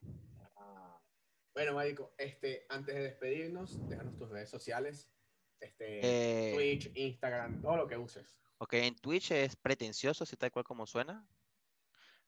[1.53, 5.09] Bueno, Marico, este, antes de despedirnos, déjanos tus redes sociales.
[5.59, 8.37] Este, Eh, Twitch, Instagram, todo lo que uses.
[8.57, 11.25] Ok, en Twitch es pretencioso, así tal cual como suena.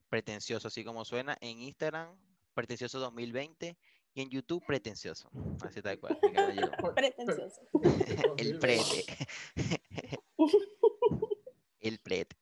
[0.09, 1.37] Pretencioso, así como suena.
[1.41, 2.15] En Instagram,
[2.53, 3.77] pretencioso 2020.
[4.13, 5.29] Y en YouTube, pretencioso.
[5.61, 6.17] Así tal cual.
[6.95, 7.61] Pretencioso.
[8.37, 9.05] El prete.
[11.79, 12.35] El prete.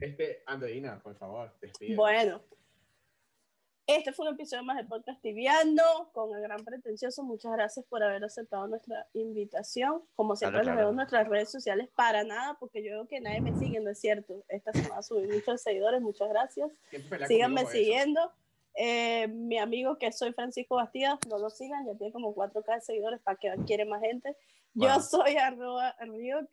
[0.00, 1.94] Este, Andreina, por favor, despide.
[1.94, 2.42] Bueno.
[3.90, 5.82] Este fue un episodio más de Podcast Tibiano
[6.12, 7.24] con el gran pretencioso.
[7.24, 10.02] Muchas gracias por haber aceptado nuestra invitación.
[10.14, 13.40] Como siempre, les veo en nuestras redes sociales para nada, porque yo veo que nadie
[13.40, 14.44] me sigue, no es cierto.
[14.46, 16.70] Esta semana subí muchos seguidores, muchas gracias.
[17.26, 18.20] Síganme siguiendo.
[18.74, 22.80] Eh, mi amigo que soy Francisco Bastidas, no lo sigan, ya tiene como 4K de
[22.82, 24.36] seguidores para que quiere más gente.
[24.74, 26.48] Yo soy arroba Río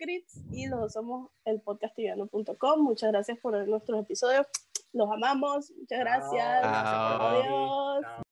[0.51, 2.81] y los somos el podcastiviano.com.
[2.81, 4.47] Muchas gracias por ver nuestros episodios.
[4.93, 5.71] Los amamos.
[5.77, 6.61] Muchas gracias.
[6.63, 8.05] Adiós.